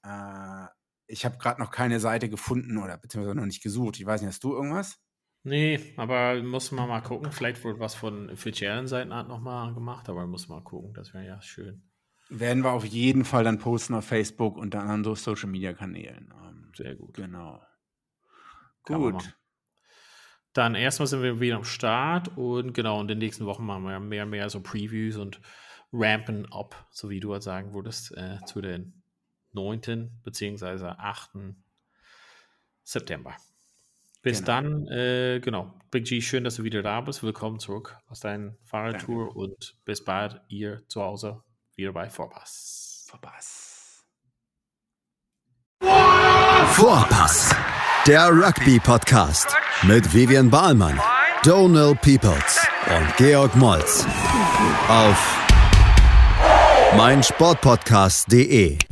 Äh, 0.03 0.67
ich 1.13 1.27
habe 1.27 1.37
gerade 1.37 1.61
noch 1.61 1.71
keine 1.71 2.01
Seite 2.01 2.29
gefunden 2.31 2.79
oder 2.79 2.97
beziehungsweise 2.97 3.37
noch 3.37 3.45
nicht 3.45 3.63
gesucht. 3.63 4.01
Ich 4.01 4.07
weiß 4.07 4.23
nicht, 4.23 4.29
hast 4.29 4.43
du 4.43 4.55
irgendwas? 4.55 4.99
Nee, 5.45 5.95
aber 5.97 6.43
muss 6.43 6.73
man 6.73 6.89
mal 6.89 7.03
gucken. 7.03 7.31
Vielleicht 7.33 7.63
wurde 7.65 7.81
was 7.81 7.95
von 7.95 8.31
offiziellen 8.31 8.87
Seiten 8.87 9.11
nochmal 9.11 9.75
gemacht, 9.75 10.09
aber 10.09 10.27
muss 10.27 10.49
mal 10.49 10.63
gucken. 10.63 10.95
Das 10.95 11.13
wäre 11.13 11.27
ja 11.27 11.43
schön. 11.43 11.83
Werden 12.31 12.65
wir 12.65 12.71
auf 12.73 12.85
jeden 12.85 13.25
Fall 13.25 13.45
dann 13.45 13.59
posten 13.59 13.95
auf 13.95 14.07
Facebook 14.07 14.57
und 14.57 14.73
dann 14.73 14.89
an 14.89 15.05
so 15.05 15.15
Social 15.15 15.51
Media 15.51 15.75
Kanälen. 15.75 16.33
Ähm, 16.43 16.73
Sehr 16.75 16.95
gut. 16.95 17.15
Genau. 17.15 17.61
Gut. 18.85 19.37
Dann 20.55 20.75
erstmal 20.75 21.07
sind 21.07 21.23
wir 21.23 21.41
wieder 21.41 21.57
am 21.57 21.65
Start 21.65 22.37
und 22.39 22.73
genau, 22.73 23.01
in 23.01 23.09
den 23.09 23.19
nächsten 23.19 23.45
Wochen 23.45 23.67
machen 23.67 23.85
wir 23.85 24.01
mehr 24.01 24.25
und 24.25 24.31
mehr 24.31 24.49
so 24.49 24.61
Previews 24.61 25.17
und 25.17 25.41
rampen 25.93 26.51
up, 26.53 26.87
so 26.91 27.11
wie 27.11 27.21
du 27.21 27.33
halt 27.33 27.43
sagen 27.43 27.75
würdest, 27.75 28.17
äh, 28.17 28.39
zu 28.47 28.61
den 28.61 29.02
9. 29.53 30.21
bzw. 30.23 30.87
8. 30.99 31.31
September. 32.85 33.37
Bis 34.23 34.39
genau. 34.39 34.47
dann, 34.47 34.89
äh, 34.89 35.41
genau. 35.41 35.75
Big 35.91 36.05
G, 36.07 36.21
schön, 36.21 36.45
dass 36.45 36.57
du 36.57 36.65
wieder 36.65 36.83
da 36.83 37.01
bist. 37.01 37.23
Willkommen 37.23 37.59
zurück 37.59 37.97
aus 38.09 38.21
deiner 38.21 38.55
Fahrradtour 38.65 39.35
und 39.37 39.75
bis 39.85 40.05
bald 40.05 40.41
ihr 40.49 40.83
zu 40.89 41.03
Hause 41.03 41.43
wieder 41.75 41.93
bei 41.93 42.09
Vorpass. 42.09 43.07
Vorpass. 43.09 44.05
Vorpass. 46.75 47.55
Der 48.07 48.29
Rugby-Podcast 48.29 49.57
mit 49.83 50.13
Vivian 50.15 50.51
Bahlmann, 50.51 51.01
Donal 51.45 51.95
Peoples 51.97 52.67
und 52.87 53.17
Georg 53.17 53.55
Moltz 53.57 54.07
auf 54.89 55.39
meinsportpodcast.de. 56.97 58.92